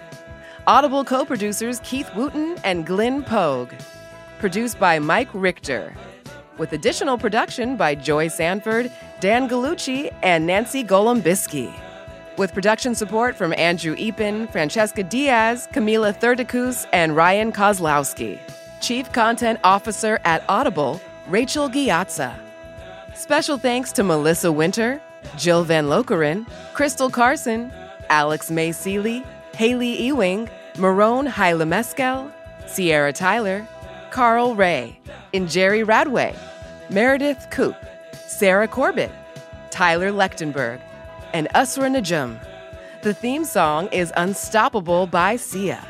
Audible 0.66 1.04
co 1.04 1.24
producers 1.24 1.80
Keith 1.84 2.10
Wooten 2.14 2.58
and 2.64 2.84
Glenn 2.84 3.22
Pogue. 3.22 3.72
Produced 4.40 4.78
by 4.78 4.98
Mike 4.98 5.30
Richter. 5.32 5.94
With 6.58 6.74
additional 6.74 7.16
production 7.16 7.78
by 7.78 7.94
Joy 7.94 8.28
Sanford, 8.28 8.92
Dan 9.20 9.48
Galucci, 9.48 10.14
and 10.22 10.46
Nancy 10.46 10.84
Golombisky. 10.84 11.72
With 12.36 12.52
production 12.52 12.94
support 12.94 13.36
from 13.36 13.54
Andrew 13.54 13.96
Epen, 13.96 14.52
Francesca 14.52 15.02
Diaz, 15.02 15.66
Camila 15.72 16.14
Thurdicus, 16.14 16.86
and 16.92 17.16
Ryan 17.16 17.52
Kozlowski. 17.52 18.38
Chief 18.80 19.10
Content 19.12 19.58
Officer 19.64 20.20
at 20.24 20.44
Audible, 20.48 21.00
Rachel 21.28 21.68
Ghiazza. 21.68 22.34
Special 23.14 23.58
thanks 23.58 23.92
to 23.92 24.02
Melissa 24.02 24.52
Winter, 24.52 25.00
Jill 25.36 25.64
Van 25.64 25.86
Lokeren, 25.86 26.46
Crystal 26.74 27.10
Carson, 27.10 27.72
Alex 28.10 28.50
May 28.50 28.72
Seeley, 28.72 29.24
Haley 29.54 30.00
Ewing, 30.02 30.48
Marone 30.74 31.26
Haile 31.26 31.64
Sierra 32.66 33.12
Tyler, 33.12 33.66
Carl 34.10 34.54
Ray, 34.54 34.98
and 35.32 35.48
Jerry 35.48 35.82
Radway, 35.82 36.36
Meredith 36.90 37.48
Coop, 37.50 37.76
Sarah 38.12 38.68
Corbett, 38.68 39.12
Tyler 39.70 40.12
Lechtenberg, 40.12 40.80
and 41.32 41.48
Usra 41.54 41.90
Najum. 41.90 42.38
The 43.02 43.14
theme 43.14 43.44
song 43.44 43.88
is 43.92 44.12
Unstoppable 44.16 45.06
by 45.06 45.36
Sia. 45.36 45.82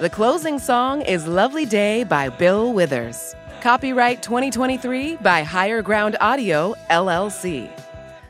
The 0.00 0.10
closing 0.10 0.58
song 0.58 1.02
is 1.02 1.28
Lovely 1.28 1.64
Day 1.64 2.02
by 2.02 2.28
Bill 2.28 2.72
Withers. 2.72 3.36
Copyright 3.60 4.24
2023 4.24 5.16
by 5.16 5.44
Higher 5.44 5.82
Ground 5.82 6.16
Audio, 6.20 6.74
LLC. 6.90 7.70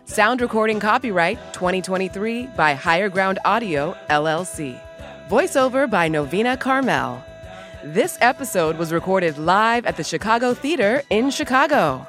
Sound 0.05 0.43
recording 0.43 0.79
copyright 0.79 1.39
2023 1.55 2.49
by 2.49 2.75
Higher 2.75 3.09
Ground 3.09 3.39
Audio, 3.47 3.97
LLC. 4.11 4.79
Voiceover 5.31 5.89
by 5.89 6.07
Novena 6.07 6.55
Carmel. 6.55 7.25
This 7.83 8.19
episode 8.21 8.77
was 8.77 8.93
recorded 8.93 9.39
live 9.39 9.87
at 9.87 9.97
the 9.97 10.05
Chicago 10.05 10.53
Theater 10.53 11.03
in 11.09 11.31
Chicago. 11.31 12.07